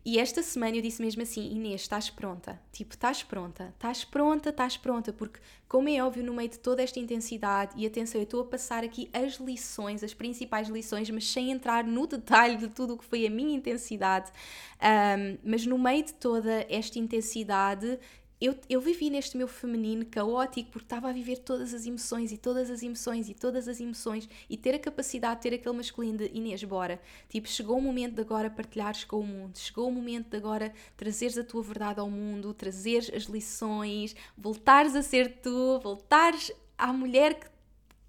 [0.09, 2.61] E esta semana eu disse mesmo assim: Inês, estás pronta?
[2.71, 6.81] Tipo, estás pronta, estás pronta, estás pronta, porque, como é óbvio, no meio de toda
[6.81, 11.29] esta intensidade, e atenção, eu estou a passar aqui as lições, as principais lições, mas
[11.29, 14.31] sem entrar no detalhe de tudo o que foi a minha intensidade.
[14.81, 17.99] Um, mas no meio de toda esta intensidade,
[18.41, 22.37] eu, eu vivi neste meu feminino caótico porque estava a viver todas as emoções e
[22.37, 26.19] todas as emoções e todas as emoções e ter a capacidade de ter aquele masculino
[26.19, 27.01] de Inês, bora.
[27.31, 30.73] Tipo, chegou o momento de agora partilhares com o mundo, chegou o momento de agora
[30.97, 36.93] trazeres a tua verdade ao mundo, trazeres as lições, voltares a ser tu, voltares à
[36.93, 37.47] mulher que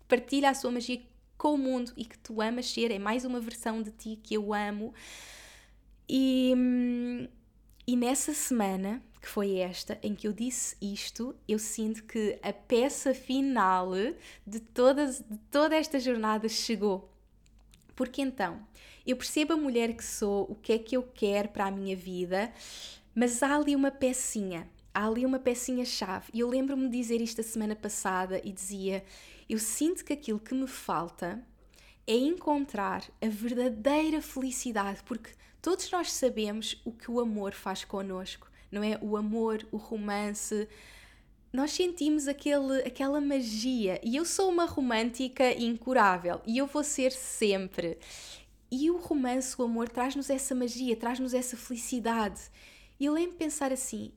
[0.10, 1.02] partilha a sua magia
[1.38, 2.92] com o mundo e que tu amas ser.
[2.92, 4.94] É mais uma versão de ti que eu amo.
[6.10, 7.28] E, hum,
[7.88, 12.52] e nessa semana que foi esta, em que eu disse isto, eu sinto que a
[12.52, 13.92] peça final
[14.46, 17.10] de, todas, de toda esta jornada chegou.
[17.96, 18.62] Porque então,
[19.06, 21.96] eu percebo a mulher que sou, o que é que eu quero para a minha
[21.96, 22.54] vida,
[23.16, 26.30] mas há ali uma pecinha, há ali uma pecinha-chave.
[26.34, 29.04] E eu lembro-me de dizer isto a semana passada e dizia:
[29.50, 31.42] Eu sinto que aquilo que me falta
[32.06, 35.32] é encontrar a verdadeira felicidade, porque
[35.68, 38.98] todos nós sabemos o que o amor faz connosco não é?
[39.02, 40.68] O amor, o romance.
[41.52, 44.00] Nós sentimos aquele, aquela magia.
[44.04, 47.98] E eu sou uma romântica incurável e eu vou ser sempre.
[48.70, 52.42] E o romance, o amor, traz-nos essa magia, traz-nos essa felicidade.
[53.00, 54.12] E eu lembro de pensar assim: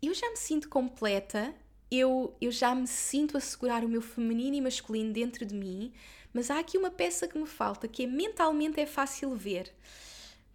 [0.00, 1.52] eu já me sinto completa,
[1.90, 5.92] eu, eu já me sinto a segurar o meu feminino e masculino dentro de mim,
[6.32, 9.72] mas há aqui uma peça que me falta, que é mentalmente é fácil ver.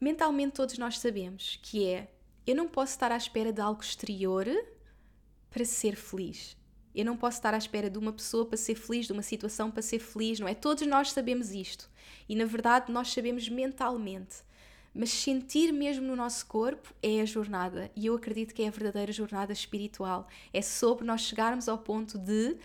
[0.01, 2.07] Mentalmente todos nós sabemos que é
[2.47, 4.47] eu não posso estar à espera de algo exterior
[5.51, 6.57] para ser feliz.
[6.93, 9.69] Eu não posso estar à espera de uma pessoa para ser feliz, de uma situação
[9.69, 10.55] para ser feliz, não é?
[10.55, 11.87] Todos nós sabemos isto.
[12.27, 14.37] E na verdade nós sabemos mentalmente.
[14.91, 17.91] Mas sentir mesmo no nosso corpo é a jornada.
[17.95, 20.27] E eu acredito que é a verdadeira jornada espiritual.
[20.51, 22.57] É sobre nós chegarmos ao ponto de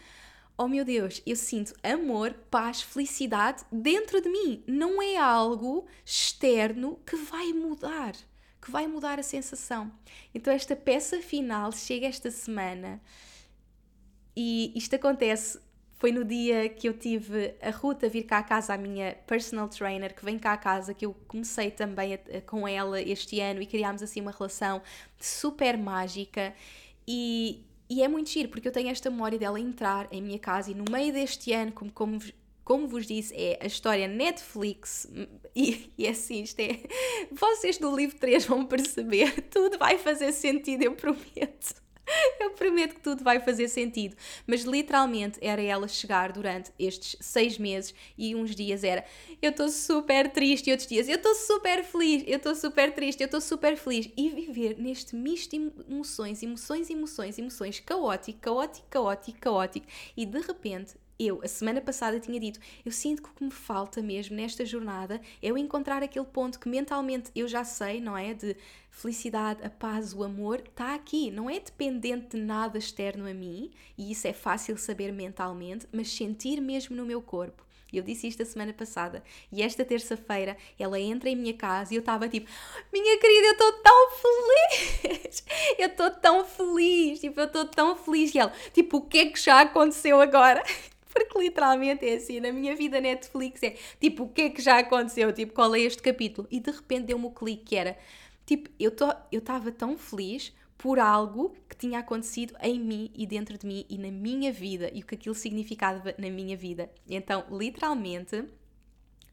[0.59, 4.63] oh meu Deus, eu sinto amor, paz, felicidade dentro de mim.
[4.67, 8.15] Não é algo externo que vai mudar
[8.67, 9.93] que vai mudar a sensação.
[10.35, 13.01] Então, esta peça final chega esta semana
[14.37, 15.61] e isto acontece.
[15.99, 19.69] Foi no dia que eu tive a Ruta vir cá a casa, a minha personal
[19.69, 23.41] trainer, que vem cá a casa, que eu comecei também a, a, com ela este
[23.41, 24.83] ano e criámos assim uma relação
[25.19, 26.53] super mágica.
[27.07, 30.71] E, e é muito giro, porque eu tenho esta memória dela entrar em minha casa
[30.71, 32.19] e no meio deste ano, como, como
[32.67, 35.09] como vos disse, é a história Netflix
[35.55, 36.81] e, e é assim, isto é.
[37.31, 41.86] Vocês do livro 3 vão perceber, tudo vai fazer sentido, eu prometo.
[42.41, 44.17] Eu prometo que tudo vai fazer sentido.
[44.47, 49.05] Mas literalmente era ela chegar durante estes seis meses e uns dias era
[49.41, 53.21] eu estou super triste, e outros dias eu estou super feliz, eu estou super triste,
[53.21, 54.11] eu estou super feliz.
[54.17, 59.87] E viver neste misto de emoções, emoções, emoções, emoções, caótico, caótico, caótico, caótico.
[60.17, 63.51] E de repente eu, a semana passada, tinha dito: eu sinto que o que me
[63.51, 68.17] falta mesmo nesta jornada é eu encontrar aquele ponto que mentalmente eu já sei, não
[68.17, 68.35] é?
[68.35, 68.57] De
[68.91, 71.31] felicidade, a paz, o amor, está aqui.
[71.31, 76.11] Não é dependente de nada externo a mim, e isso é fácil saber mentalmente, mas
[76.11, 77.67] sentir mesmo no meu corpo.
[77.93, 81.97] Eu disse isto a semana passada e esta terça-feira ela entra em minha casa e
[81.97, 82.51] eu estava tipo,
[82.93, 85.45] minha querida, eu estou tão feliz,
[85.79, 88.35] eu estou tão feliz, tipo, eu estou tão feliz.
[88.35, 90.63] E ela, tipo, o que é que já aconteceu agora?
[91.25, 94.79] Porque literalmente é assim, na minha vida Netflix é tipo, o que é que já
[94.79, 95.33] aconteceu?
[95.33, 96.47] Tipo, qual é este capítulo?
[96.51, 97.97] E de repente deu-me o clique que era,
[98.45, 98.93] tipo, eu
[99.33, 103.97] estava tão feliz por algo que tinha acontecido em mim e dentro de mim e
[103.97, 106.91] na minha vida e o que aquilo significava na minha vida.
[107.09, 108.45] Então, literalmente,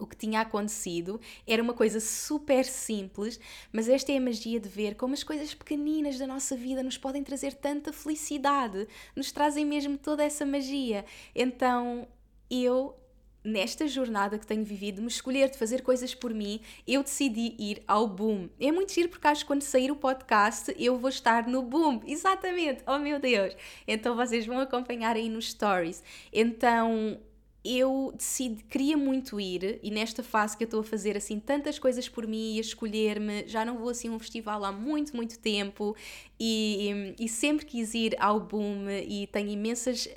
[0.03, 3.39] o que tinha acontecido era uma coisa super simples,
[3.71, 6.97] mas esta é a magia de ver como as coisas pequeninas da nossa vida nos
[6.97, 11.05] podem trazer tanta felicidade, nos trazem mesmo toda essa magia.
[11.35, 12.07] Então,
[12.49, 12.95] eu
[13.43, 17.83] nesta jornada que tenho vivido, me escolher de fazer coisas por mim, eu decidi ir
[17.87, 18.49] ao Boom.
[18.59, 22.01] É muito giro porque acho que quando sair o podcast eu vou estar no Boom.
[22.05, 22.81] Exatamente!
[22.87, 23.55] Oh meu Deus!
[23.87, 26.01] Então vocês vão acompanhar aí nos stories.
[26.31, 27.19] Então
[27.64, 31.80] eu decidi, queria muito ir e nesta fase que eu estou a fazer assim tantas
[31.80, 35.16] coisas por mim e a escolher-me, já não vou assim a um festival há muito,
[35.16, 35.95] muito tempo
[36.38, 40.09] e, e sempre quis ir ao Boom e tenho imensas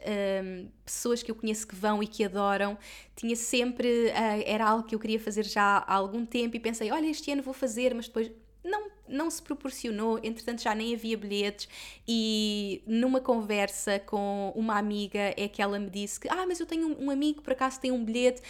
[0.42, 2.76] um, pessoas que eu conheço que vão e que adoram.
[3.14, 6.90] Tinha sempre, uh, era algo que eu queria fazer já há algum tempo e pensei,
[6.90, 8.30] olha, este ano vou fazer, mas depois
[8.64, 11.68] não, não se proporcionou, entretanto já nem havia bilhetes
[12.06, 16.66] e numa conversa com uma amiga é que ela me disse que, ah, mas eu
[16.66, 18.42] tenho um, amigo por acaso tem um bilhete,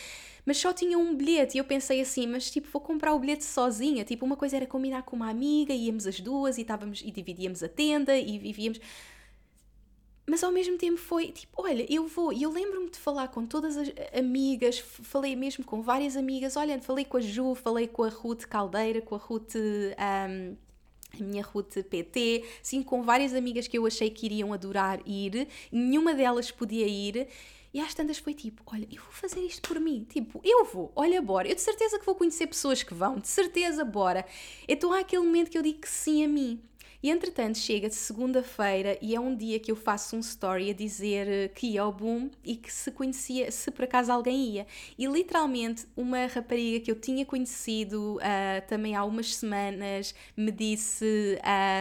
[0.45, 3.45] mas só tinha um bilhete e eu pensei assim, mas tipo, vou comprar o bilhete
[3.45, 7.11] sozinha, tipo, uma coisa era combinar com uma amiga, íamos as duas e estávamos e
[7.11, 8.81] dividíamos a tenda e vivíamos
[10.27, 13.47] mas ao mesmo tempo foi tipo, olha, eu vou, e eu lembro-me de falar com
[13.47, 18.03] todas as amigas, falei mesmo com várias amigas, olha, falei com a Ju, falei com
[18.03, 19.55] a Ruth Caldeira, com a Ruth.
[19.55, 20.57] Um,
[21.19, 25.49] a minha Ruth PT, sim, com várias amigas que eu achei que iriam adorar ir,
[25.73, 27.29] nenhuma delas podia ir,
[27.77, 30.07] e às tantas foi tipo: olha, eu vou fazer isto por mim.
[30.09, 31.47] Tipo, eu vou, olha, bora.
[31.47, 34.25] Eu de certeza que vou conhecer pessoas que vão, de certeza, bora.
[34.67, 36.59] Então há aquele momento que eu digo que sim a mim.
[37.03, 41.29] E entretanto chega segunda-feira e é um dia que eu faço um story a dizer
[41.29, 44.67] eh, que ia ao boom e que se conhecia, se por acaso alguém ia.
[44.99, 51.39] E literalmente uma rapariga que eu tinha conhecido uh, também há umas semanas me disse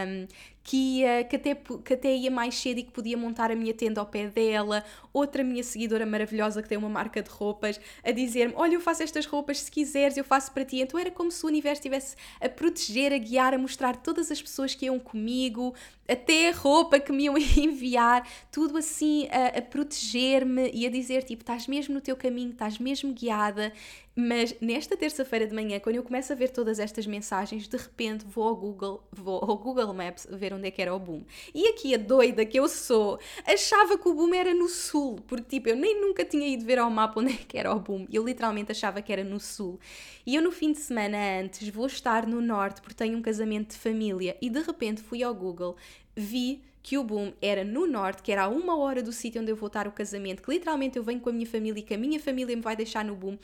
[0.08, 0.28] um,
[0.66, 3.74] que, ia, que, até, que até ia mais cedo e que podia montar a minha
[3.74, 4.84] tenda ao pé dela.
[5.14, 9.04] Outra minha seguidora maravilhosa que tem uma marca de roupas a dizer-me: Olha, eu faço
[9.04, 10.82] estas roupas, se quiseres, eu faço para ti.
[10.82, 14.42] Então era como se o universo estivesse a proteger, a guiar, a mostrar todas as
[14.42, 15.76] pessoas que iam comigo,
[16.08, 21.24] até a roupa que me iam enviar, tudo assim a, a proteger-me e a dizer:
[21.24, 23.72] Tipo, estás mesmo no teu caminho, estás mesmo guiada.
[24.18, 28.26] Mas nesta terça-feira de manhã, quando eu começo a ver todas estas mensagens, de repente
[28.26, 31.26] vou ao Google, vou ao Google Maps ver onde é que era o boom.
[31.54, 35.58] E aqui a doida que eu sou, achava que o boom era no sul, porque
[35.58, 38.08] tipo, eu nem nunca tinha ido ver ao mapa onde é que era o boom.
[38.10, 39.78] Eu literalmente achava que era no sul.
[40.26, 43.72] E eu no fim de semana antes vou estar no norte porque tenho um casamento
[43.72, 45.76] de família e de repente fui ao Google,
[46.16, 49.52] vi que o boom era no norte, que era a uma hora do sítio onde
[49.52, 51.96] eu vou estar o casamento, que literalmente eu venho com a minha família e que
[51.96, 53.38] a minha família me vai deixar no boom.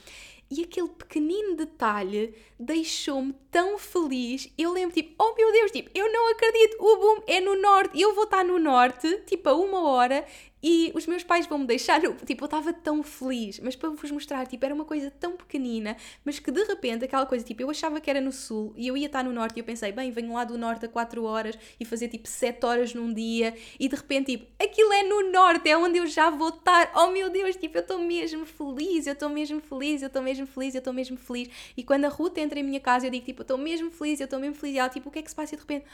[0.51, 4.47] E aquele pequenino detalhe deixou-me tão feliz.
[4.57, 7.99] Eu lembro, tipo, oh meu Deus, tipo, eu não acredito, o boom é no norte,
[7.99, 10.23] eu vou estar no norte, tipo, a uma hora,
[10.63, 14.11] e os meus pais vão me deixar, tipo, eu estava tão feliz, mas para vos
[14.11, 17.69] mostrar, tipo, era uma coisa tão pequenina, mas que de repente, aquela coisa, tipo, eu
[17.69, 20.11] achava que era no sul e eu ia estar no norte e eu pensei, bem,
[20.11, 23.87] venho lá do norte a 4 horas e fazer tipo 7 horas num dia e
[23.87, 27.29] de repente, tipo, aquilo é no norte, é onde eu já vou estar, oh meu
[27.29, 30.79] Deus, tipo, eu estou mesmo feliz, eu estou mesmo feliz, eu estou mesmo feliz, eu
[30.79, 31.49] estou mesmo feliz.
[31.75, 34.19] E quando a Ruth entra em minha casa, eu digo, tipo, eu estou mesmo feliz,
[34.19, 35.55] eu estou mesmo feliz, e ela, tipo, o que é que se passa?
[35.55, 35.85] E de repente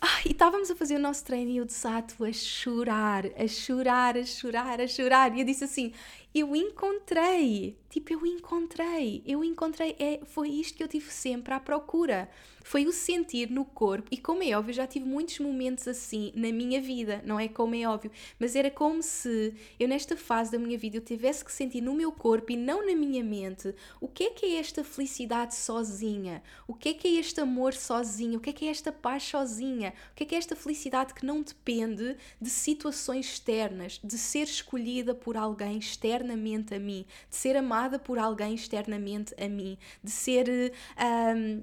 [0.00, 4.16] ah, e estávamos a fazer o nosso treino e eu desato a chorar, a chorar,
[4.16, 5.36] a chorar, a chorar.
[5.36, 5.92] E eu disse assim:
[6.32, 9.96] Eu encontrei, tipo, eu encontrei, eu encontrei.
[9.98, 12.28] É, foi isto que eu tive sempre à procura.
[12.62, 14.08] Foi o sentir no corpo.
[14.12, 17.74] E como é óbvio, já tive muitos momentos assim na minha vida, não é como
[17.74, 21.52] é óbvio, mas era como se eu nesta fase da minha vida eu tivesse que
[21.52, 24.84] sentir no meu corpo e não na minha mente o que é que é esta
[24.84, 28.70] felicidade sozinha, o que é que é este amor sozinho, o que é que é
[28.70, 33.26] esta paz sozinha, o que é que é esta felicidade que não depende de situações
[33.26, 35.78] externas, de ser escolhida por alguém
[36.20, 40.72] externamente a mim, de ser amada por alguém externamente a mim, de ser.
[40.98, 41.62] Um,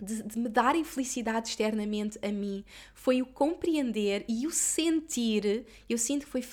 [0.00, 5.64] de, de, me darem felicidade externamente a mim, foi o compreender e o sentir.
[5.88, 6.44] Eu sinto que foi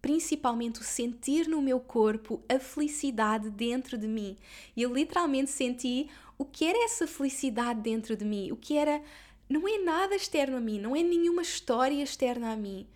[0.00, 4.38] principalmente o sentir no meu corpo a felicidade dentro de mim.
[4.74, 6.08] E eu literalmente senti
[6.38, 9.02] o que era essa felicidade dentro de mim, o que era.
[9.50, 12.86] Não é nada externo a mim, não é nenhuma história externa a mim.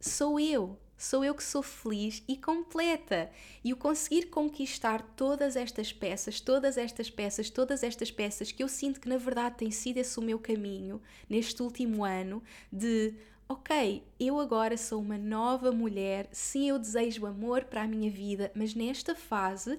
[0.00, 3.30] Sou eu, sou eu que sou feliz e completa.
[3.62, 8.68] E o conseguir conquistar todas estas peças, todas estas peças, todas estas peças que eu
[8.68, 12.42] sinto que na verdade tem sido esse o meu caminho neste último ano
[12.72, 13.14] de
[13.48, 18.50] ok, eu agora sou uma nova mulher, sim, eu desejo amor para a minha vida,
[18.54, 19.78] mas nesta fase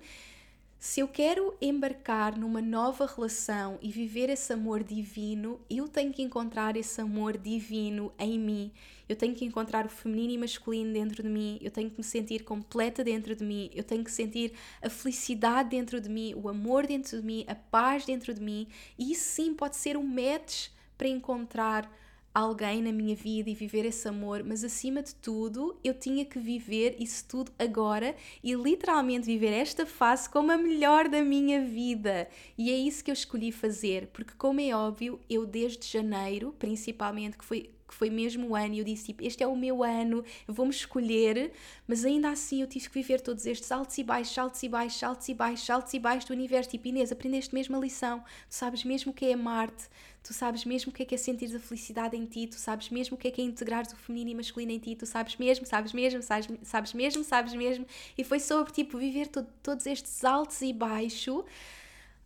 [0.77, 6.21] se eu quero embarcar numa nova relação e viver esse amor divino, eu tenho que
[6.21, 8.71] encontrar esse amor divino em mim.
[9.07, 11.59] Eu tenho que encontrar o feminino e masculino dentro de mim.
[11.61, 13.69] Eu tenho que me sentir completa dentro de mim.
[13.73, 17.55] Eu tenho que sentir a felicidade dentro de mim, o amor dentro de mim, a
[17.55, 18.67] paz dentro de mim.
[18.97, 21.91] E isso sim pode ser um match para encontrar
[22.35, 26.37] alguém na minha vida e viver esse amor, mas acima de tudo, eu tinha que
[26.37, 32.27] viver isso tudo agora e literalmente viver esta fase como a melhor da minha vida.
[32.57, 37.37] E é isso que eu escolhi fazer, porque como é óbvio, eu desde janeiro, principalmente,
[37.37, 39.81] que foi que foi mesmo o ano, e eu disse tipo, este é o meu
[39.81, 41.53] ano, vou-me escolher,
[41.87, 45.01] mas ainda assim eu tive que viver todos estes altos e baixos, altos e baixos,
[45.01, 46.69] altos e baixos, altos e baixos do universo.
[46.69, 49.85] Tipo, Inês, aprendeste mesmo a lição, tu sabes mesmo o que é amar-te,
[50.21, 52.89] tu sabes mesmo o que é que é sentir a felicidade em ti, tu sabes
[52.89, 55.37] mesmo o que é que é integrar o feminino e masculino em ti, tu sabes
[55.37, 57.85] mesmo, sabes mesmo, sabes, sabes mesmo, sabes mesmo.
[58.17, 61.45] E foi sobre, tipo, viver to todos estes altos e baixos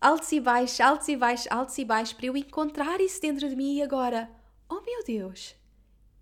[0.01, 3.55] altos e baixos, altos e baixos, altos e baixos, para eu encontrar isso dentro de
[3.55, 4.29] mim e agora,
[4.69, 5.55] oh meu Deus,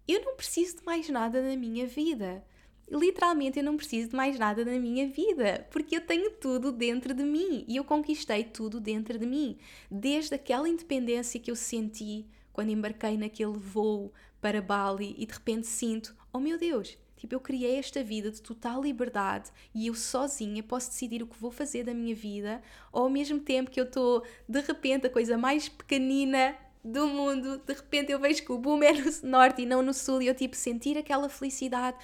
[0.08, 2.44] eu não preciso de mais nada na minha vida.
[2.90, 7.14] Literalmente, eu não preciso de mais nada na minha vida, porque eu tenho tudo dentro
[7.14, 9.58] de mim e eu conquistei tudo dentro de mim.
[9.92, 15.68] Desde aquela independência que eu senti quando embarquei naquele voo para Bali e de repente
[15.68, 20.62] sinto: oh meu Deus, Tipo, eu criei esta vida de total liberdade e eu sozinha
[20.62, 23.86] posso decidir o que vou fazer da minha vida, ou ao mesmo tempo que eu
[23.86, 26.56] estou, de repente, a coisa mais pequenina
[26.88, 29.94] do mundo, de repente eu vejo que o boom é no norte e não no
[29.94, 31.98] sul, e eu tipo sentir aquela felicidade.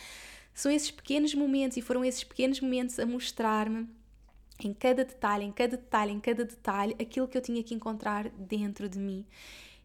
[0.54, 3.88] São esses pequenos momentos, e foram esses pequenos momentos a mostrar-me
[4.64, 8.30] em cada detalhe, em cada detalhe, em cada detalhe, aquilo que eu tinha que encontrar
[8.30, 9.26] dentro de mim.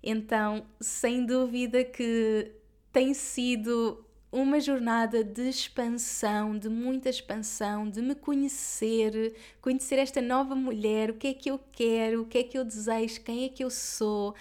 [0.03, 2.53] Então, sem dúvida que
[2.93, 10.55] tem sido uma jornada de expansão, de muita expansão, de me conhecer, conhecer esta nova
[10.55, 13.49] mulher, o que é que eu quero, o que é que eu desejo, quem é
[13.49, 14.35] que eu sou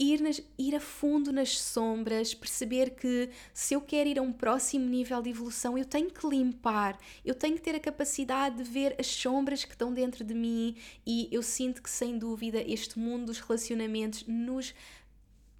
[0.00, 4.32] ir, nas, ir a fundo nas sombras, perceber que se eu quero ir a um
[4.32, 8.62] próximo nível de evolução, eu tenho que limpar, eu tenho que ter a capacidade de
[8.64, 10.74] ver as sombras que estão dentro de mim
[11.06, 14.74] e eu sinto que, sem dúvida, este mundo dos relacionamentos nos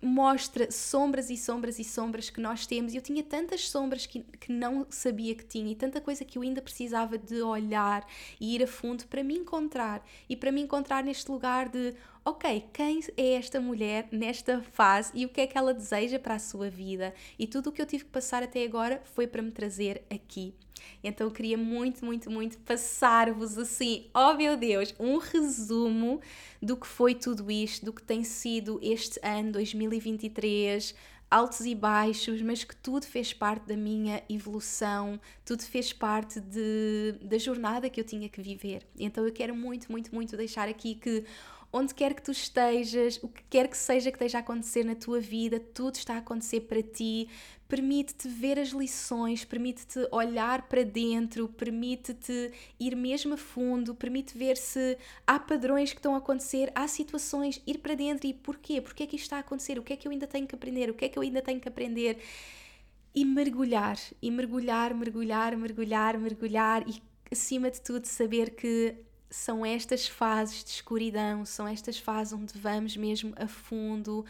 [0.03, 2.93] mostra sombras e sombras e sombras que nós temos.
[2.93, 6.39] E eu tinha tantas sombras que, que não sabia que tinha e tanta coisa que
[6.39, 8.07] eu ainda precisava de olhar
[8.41, 11.95] e ir a fundo para me encontrar e para me encontrar neste lugar de
[12.25, 16.35] ok, quem é esta mulher nesta fase e o que é que ela deseja para
[16.35, 17.15] a sua vida.
[17.39, 20.55] E tudo o que eu tive que passar até agora foi para me trazer aqui.
[21.03, 26.21] Então eu queria muito, muito, muito passar-vos assim, oh meu Deus, um resumo
[26.61, 29.53] do que foi tudo isto, do que tem sido este ano
[29.91, 30.95] 2023,
[31.30, 37.14] altos e baixos, mas que tudo fez parte da minha evolução, tudo fez parte de,
[37.22, 38.82] da jornada que eu tinha que viver.
[38.99, 41.24] Então eu quero muito, muito, muito deixar aqui que
[41.73, 44.95] onde quer que tu estejas, o que quer que seja que esteja a acontecer na
[44.95, 47.29] tua vida, tudo está a acontecer para ti.
[47.68, 52.51] Permite-te ver as lições, permite-te olhar para dentro, permite-te
[52.81, 57.62] ir mesmo a fundo, permite ver se há padrões que estão a acontecer, há situações,
[57.64, 58.81] ir para dentro e porquê?
[58.81, 59.79] Porquê é que isto está a acontecer?
[59.79, 60.91] O que é que eu ainda tenho que aprender?
[60.91, 62.18] O que é que eu ainda tenho que aprender?
[63.14, 67.01] E mergulhar, e mergulhar, mergulhar, mergulhar, mergulhar e
[67.31, 68.97] acima de tudo saber que
[69.31, 74.24] são estas fases de escuridão, são estas fases onde vamos mesmo a fundo,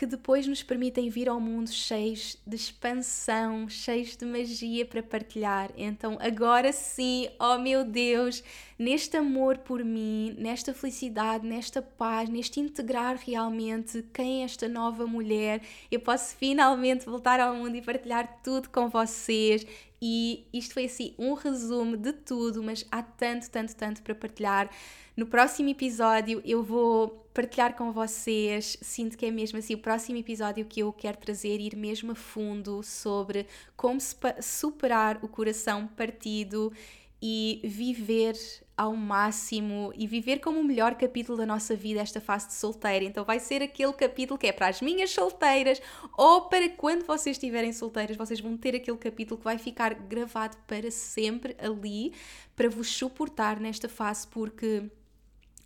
[0.00, 5.70] que depois nos permitem vir ao mundo cheios de expansão, cheios de magia para partilhar.
[5.76, 8.42] Então, agora sim, oh meu Deus,
[8.78, 15.06] neste amor por mim, nesta felicidade, nesta paz, neste integrar realmente quem é esta nova
[15.06, 15.60] mulher,
[15.90, 19.66] eu posso finalmente voltar ao mundo e partilhar tudo com vocês.
[20.02, 24.70] E isto foi assim um resumo de tudo, mas há tanto, tanto, tanto para partilhar.
[25.16, 30.18] No próximo episódio eu vou partilhar com vocês, sinto que é mesmo assim o próximo
[30.18, 33.46] episódio que eu quero trazer, ir mesmo a fundo sobre
[33.76, 33.98] como
[34.40, 36.72] superar o coração partido
[37.20, 38.34] e viver
[38.80, 43.04] ao máximo e viver como o melhor capítulo da nossa vida esta fase de solteira.
[43.04, 45.82] Então vai ser aquele capítulo que é para as minhas solteiras
[46.16, 50.56] ou para quando vocês estiverem solteiras, vocês vão ter aquele capítulo que vai ficar gravado
[50.66, 52.14] para sempre ali
[52.56, 54.90] para vos suportar nesta fase porque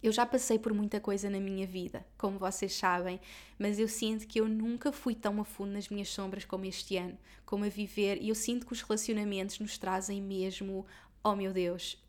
[0.05, 3.19] Eu já passei por muita coisa na minha vida, como vocês sabem,
[3.59, 6.99] mas eu sinto que eu nunca fui tão a fundo nas minhas sombras como este
[6.99, 10.85] ano, como a viver, e eu sinto que os relacionamentos nos trazem mesmo,
[11.25, 12.04] oh meu Deus,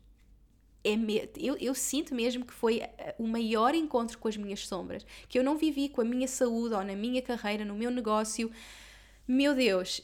[0.86, 1.28] é me...
[1.36, 5.36] eu, eu sinto mesmo que foi eh, o maior encontro com as minhas sombras, que
[5.38, 8.50] eu não vivi com a minha saúde ou na minha carreira, no meu negócio.
[9.26, 10.00] Meu Deus,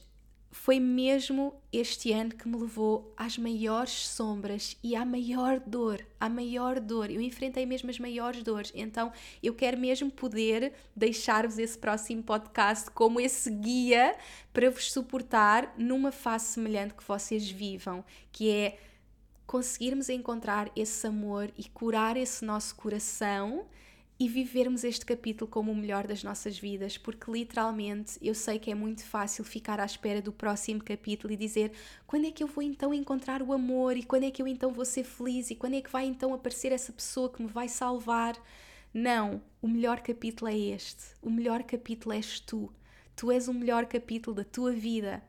[0.50, 6.28] foi mesmo este ano que me levou às maiores sombras e à maior dor, à
[6.28, 7.10] maior dor.
[7.10, 8.72] Eu enfrentei mesmo as maiores dores.
[8.74, 14.16] Então, eu quero mesmo poder deixar-vos esse próximo podcast como esse guia
[14.52, 18.78] para vos suportar numa fase semelhante que vocês vivam, que é
[19.52, 23.66] conseguirmos encontrar esse amor e curar esse nosso coração
[24.18, 28.70] e vivermos este capítulo como o melhor das nossas vidas, porque literalmente eu sei que
[28.70, 31.70] é muito fácil ficar à espera do próximo capítulo e dizer
[32.06, 34.72] quando é que eu vou então encontrar o amor e quando é que eu então
[34.72, 37.68] vou ser feliz e quando é que vai então aparecer essa pessoa que me vai
[37.68, 38.34] salvar.
[38.94, 41.04] Não, o melhor capítulo é este.
[41.20, 42.72] O melhor capítulo és tu.
[43.14, 45.22] Tu és o melhor capítulo da tua vida.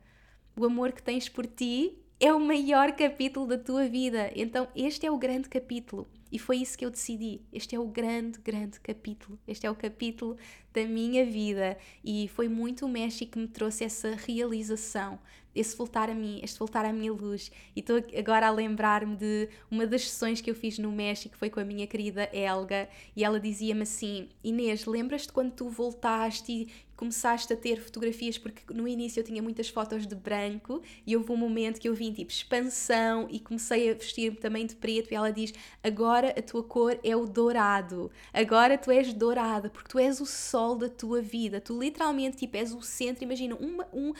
[0.55, 4.31] O amor que tens por ti é o maior capítulo da tua vida.
[4.33, 6.07] Então, este é o grande capítulo.
[6.31, 7.41] E foi isso que eu decidi.
[7.51, 9.37] Este é o grande, grande capítulo.
[9.45, 10.37] Este é o capítulo
[10.73, 11.77] da minha vida.
[12.01, 15.19] E foi muito o México que me trouxe essa realização,
[15.53, 17.51] esse voltar a mim, este voltar à minha luz.
[17.75, 21.49] E estou agora a lembrar-me de uma das sessões que eu fiz no México, foi
[21.49, 22.87] com a minha querida Elga,
[23.17, 26.69] e ela dizia-me assim: Inês, lembras-te quando tu voltaste e
[27.03, 31.33] começaste a ter fotografias, porque no início eu tinha muitas fotos de branco e houve
[31.33, 35.15] um momento que eu vim tipo expansão e comecei a vestir-me também de preto e
[35.15, 35.53] ela diz:
[35.83, 40.25] agora a tua cor é o dourado, agora tu és dourada, porque tu és o
[40.25, 44.13] sol da tua vida, tu literalmente tipo és o centro, imagina uma, um,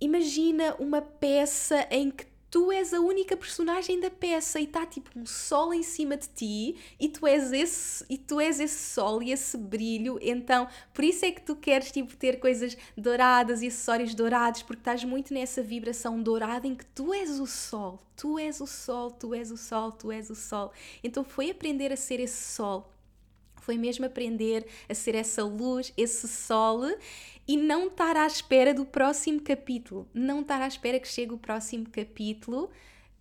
[0.00, 5.10] imagina uma peça em que tu és a única personagem da peça e está tipo
[5.18, 9.20] um sol em cima de ti e tu és esse e tu és esse sol
[9.20, 13.66] e esse brilho, então por isso é que tu queres tipo ter coisas douradas e
[13.66, 18.38] acessórios dourados porque estás muito nessa vibração dourada em que tu és o sol, tu
[18.38, 20.70] és o sol, tu és o sol, tu és o sol.
[21.02, 22.88] Então foi aprender a ser esse sol.
[23.56, 26.82] Foi mesmo aprender a ser essa luz, esse sol
[27.46, 31.38] e não estar à espera do próximo capítulo, não estar à espera que chegue o
[31.38, 32.70] próximo capítulo,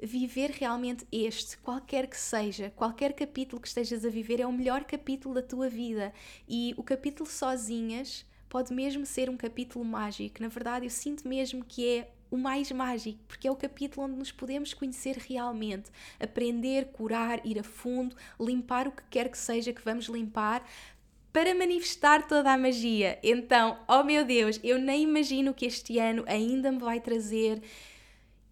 [0.01, 4.83] viver realmente este, qualquer que seja, qualquer capítulo que estejas a viver é o melhor
[4.83, 6.13] capítulo da tua vida.
[6.47, 10.41] E o capítulo sozinhas pode mesmo ser um capítulo mágico.
[10.41, 14.17] Na verdade, eu sinto mesmo que é o mais mágico, porque é o capítulo onde
[14.17, 19.71] nos podemos conhecer realmente, aprender, curar, ir a fundo, limpar o que quer que seja
[19.71, 20.67] que vamos limpar,
[21.33, 23.19] para manifestar toda a magia.
[23.21, 27.61] Então, oh meu Deus, eu nem imagino que este ano ainda me vai trazer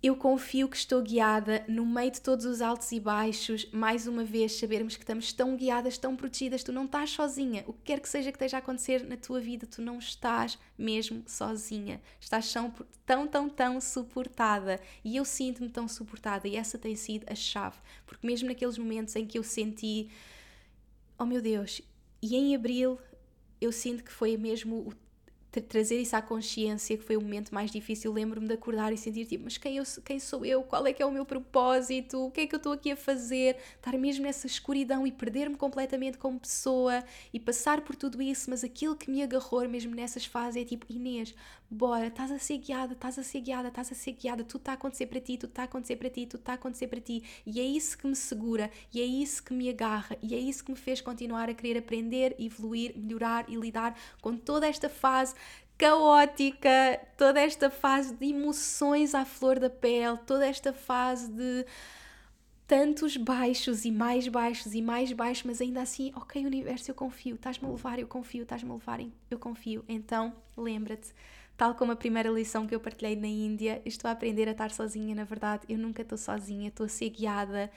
[0.03, 3.67] eu confio que estou guiada no meio de todos os altos e baixos.
[3.71, 7.63] Mais uma vez, sabermos que estamos tão guiadas, tão protegidas, tu não estás sozinha.
[7.67, 10.57] O que quer que seja que esteja a acontecer na tua vida, tu não estás
[10.75, 12.01] mesmo sozinha.
[12.19, 14.79] Estás tão, tão, tão suportada.
[15.03, 17.77] E eu sinto-me tão suportada, e essa tem sido a chave.
[18.07, 20.09] Porque mesmo naqueles momentos em que eu senti,
[21.19, 21.79] oh meu Deus,
[22.21, 22.99] e em abril
[23.59, 24.93] eu sinto que foi mesmo o
[25.59, 28.13] trazer isso à consciência, que foi o momento mais difícil.
[28.13, 30.63] Lembro-me de acordar e sentir tipo, mas quem, eu, quem sou eu?
[30.63, 32.27] Qual é que é o meu propósito?
[32.27, 33.57] O que é que eu estou aqui a fazer?
[33.75, 37.03] Estar mesmo nessa escuridão e perder-me completamente como pessoa
[37.33, 40.85] e passar por tudo isso, mas aquilo que me agarrou mesmo nessas fases é tipo,
[40.89, 41.35] Inês,
[41.71, 44.71] bora, estás a ser guiada, estás a ser guiada, estás a ser guiada, tudo está
[44.73, 46.99] a acontecer para ti, tudo está a acontecer para ti, tudo está a acontecer para
[46.99, 47.23] ti.
[47.45, 50.65] E é isso que me segura, e é isso que me agarra, e é isso
[50.65, 55.33] que me fez continuar a querer aprender, evoluir, melhorar e lidar com toda esta fase
[55.77, 61.65] caótica, toda esta fase de emoções à flor da pele, toda esta fase de
[62.67, 67.35] tantos baixos e mais baixos e mais baixos, mas ainda assim, ok, universo, eu confio,
[67.35, 68.99] estás-me a levar, eu confio, estás-me a levar,
[69.29, 69.83] eu confio.
[69.89, 71.13] Então, lembra-te,
[71.61, 74.71] tal como a primeira lição que eu partilhei na Índia, estou a aprender a estar
[74.71, 77.69] sozinha, na verdade, eu nunca estou sozinha, estou a ser guiada.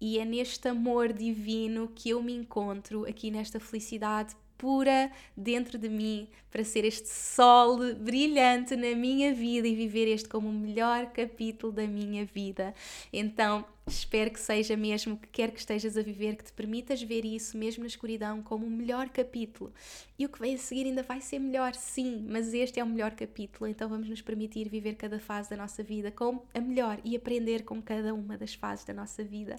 [0.00, 5.88] E é neste amor divino que eu me encontro aqui nesta felicidade pura dentro de
[5.88, 11.06] mim para ser este sol brilhante na minha vida e viver este como o melhor
[11.06, 12.72] capítulo da minha vida.
[13.12, 17.24] Então, espero que seja mesmo que quer que estejas a viver, que te permitas ver
[17.24, 19.72] isso mesmo na escuridão como o melhor capítulo.
[20.16, 22.86] E o que vem a seguir ainda vai ser melhor, sim, mas este é o
[22.86, 27.00] melhor capítulo, então vamos nos permitir viver cada fase da nossa vida como a melhor
[27.02, 29.56] e aprender com cada uma das fases da nossa vida.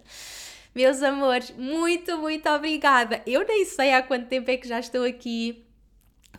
[0.75, 3.21] Meus amores, muito, muito obrigada.
[3.27, 5.63] Eu nem sei há quanto tempo é que já estou aqui.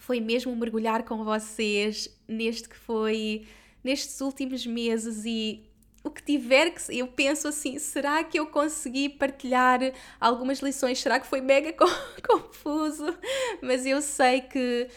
[0.00, 3.46] Foi mesmo mergulhar com vocês neste que foi
[3.82, 5.62] nestes últimos meses e
[6.02, 9.80] o que tiver que eu penso assim, será que eu consegui partilhar
[10.20, 10.98] algumas lições?
[11.00, 11.72] Será que foi mega
[12.28, 13.16] confuso?
[13.62, 14.88] Mas eu sei que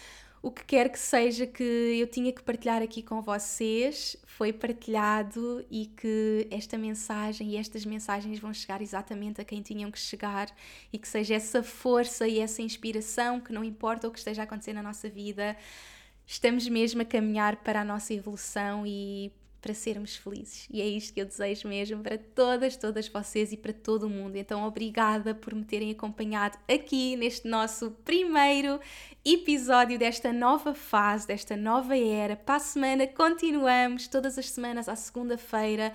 [0.47, 5.65] o que quer que seja que eu tinha que partilhar aqui com vocês foi partilhado
[5.69, 10.47] e que esta mensagem e estas mensagens vão chegar exatamente a quem tinham que chegar
[10.91, 14.45] e que seja essa força e essa inspiração que não importa o que esteja a
[14.45, 15.57] acontecer na nossa vida,
[16.25, 19.33] estamos mesmo a caminhar para a nossa evolução e
[19.67, 20.65] para sermos felizes.
[20.71, 24.09] E é isto que eu desejo mesmo para todas, todas vocês e para todo o
[24.09, 24.37] mundo.
[24.37, 28.79] Então, obrigada por me terem acompanhado aqui neste nosso primeiro
[29.25, 32.37] episódio desta nova fase, desta nova era.
[32.37, 35.91] Para a semana continuamos, todas as semanas à segunda-feira.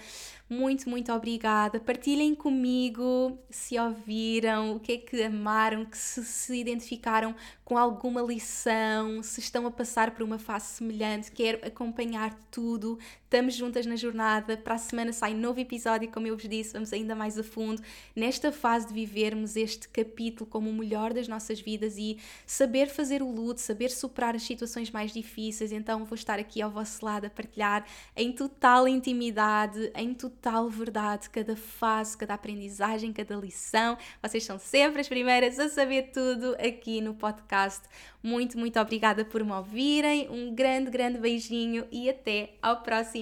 [0.51, 1.81] Muito, muito obrigada.
[1.81, 7.35] Partilhem comigo se ouviram, o que é que amaram, que se, se identificaram
[7.65, 11.33] com alguma lição, se estão a passar por uma fase semelhante.
[11.33, 12.99] Quero acompanhar tudo.
[13.33, 14.59] Estamos juntas na jornada.
[14.59, 17.81] Para a semana sai novo episódio, como eu vos disse, vamos ainda mais a fundo
[18.15, 23.23] nesta fase de vivermos este capítulo como o melhor das nossas vidas e saber fazer
[23.23, 25.73] o luto, saber superar as situações mais difíceis.
[25.73, 31.31] Então vou estar aqui ao vosso lado a partilhar em total intimidade, em total verdade,
[31.31, 33.97] cada fase, cada aprendizagem, cada lição.
[34.21, 37.81] Vocês são sempre as primeiras a saber tudo aqui no podcast.
[38.23, 40.29] Muito, muito obrigada por me ouvirem.
[40.29, 43.22] Um grande, grande beijinho e até ao próximo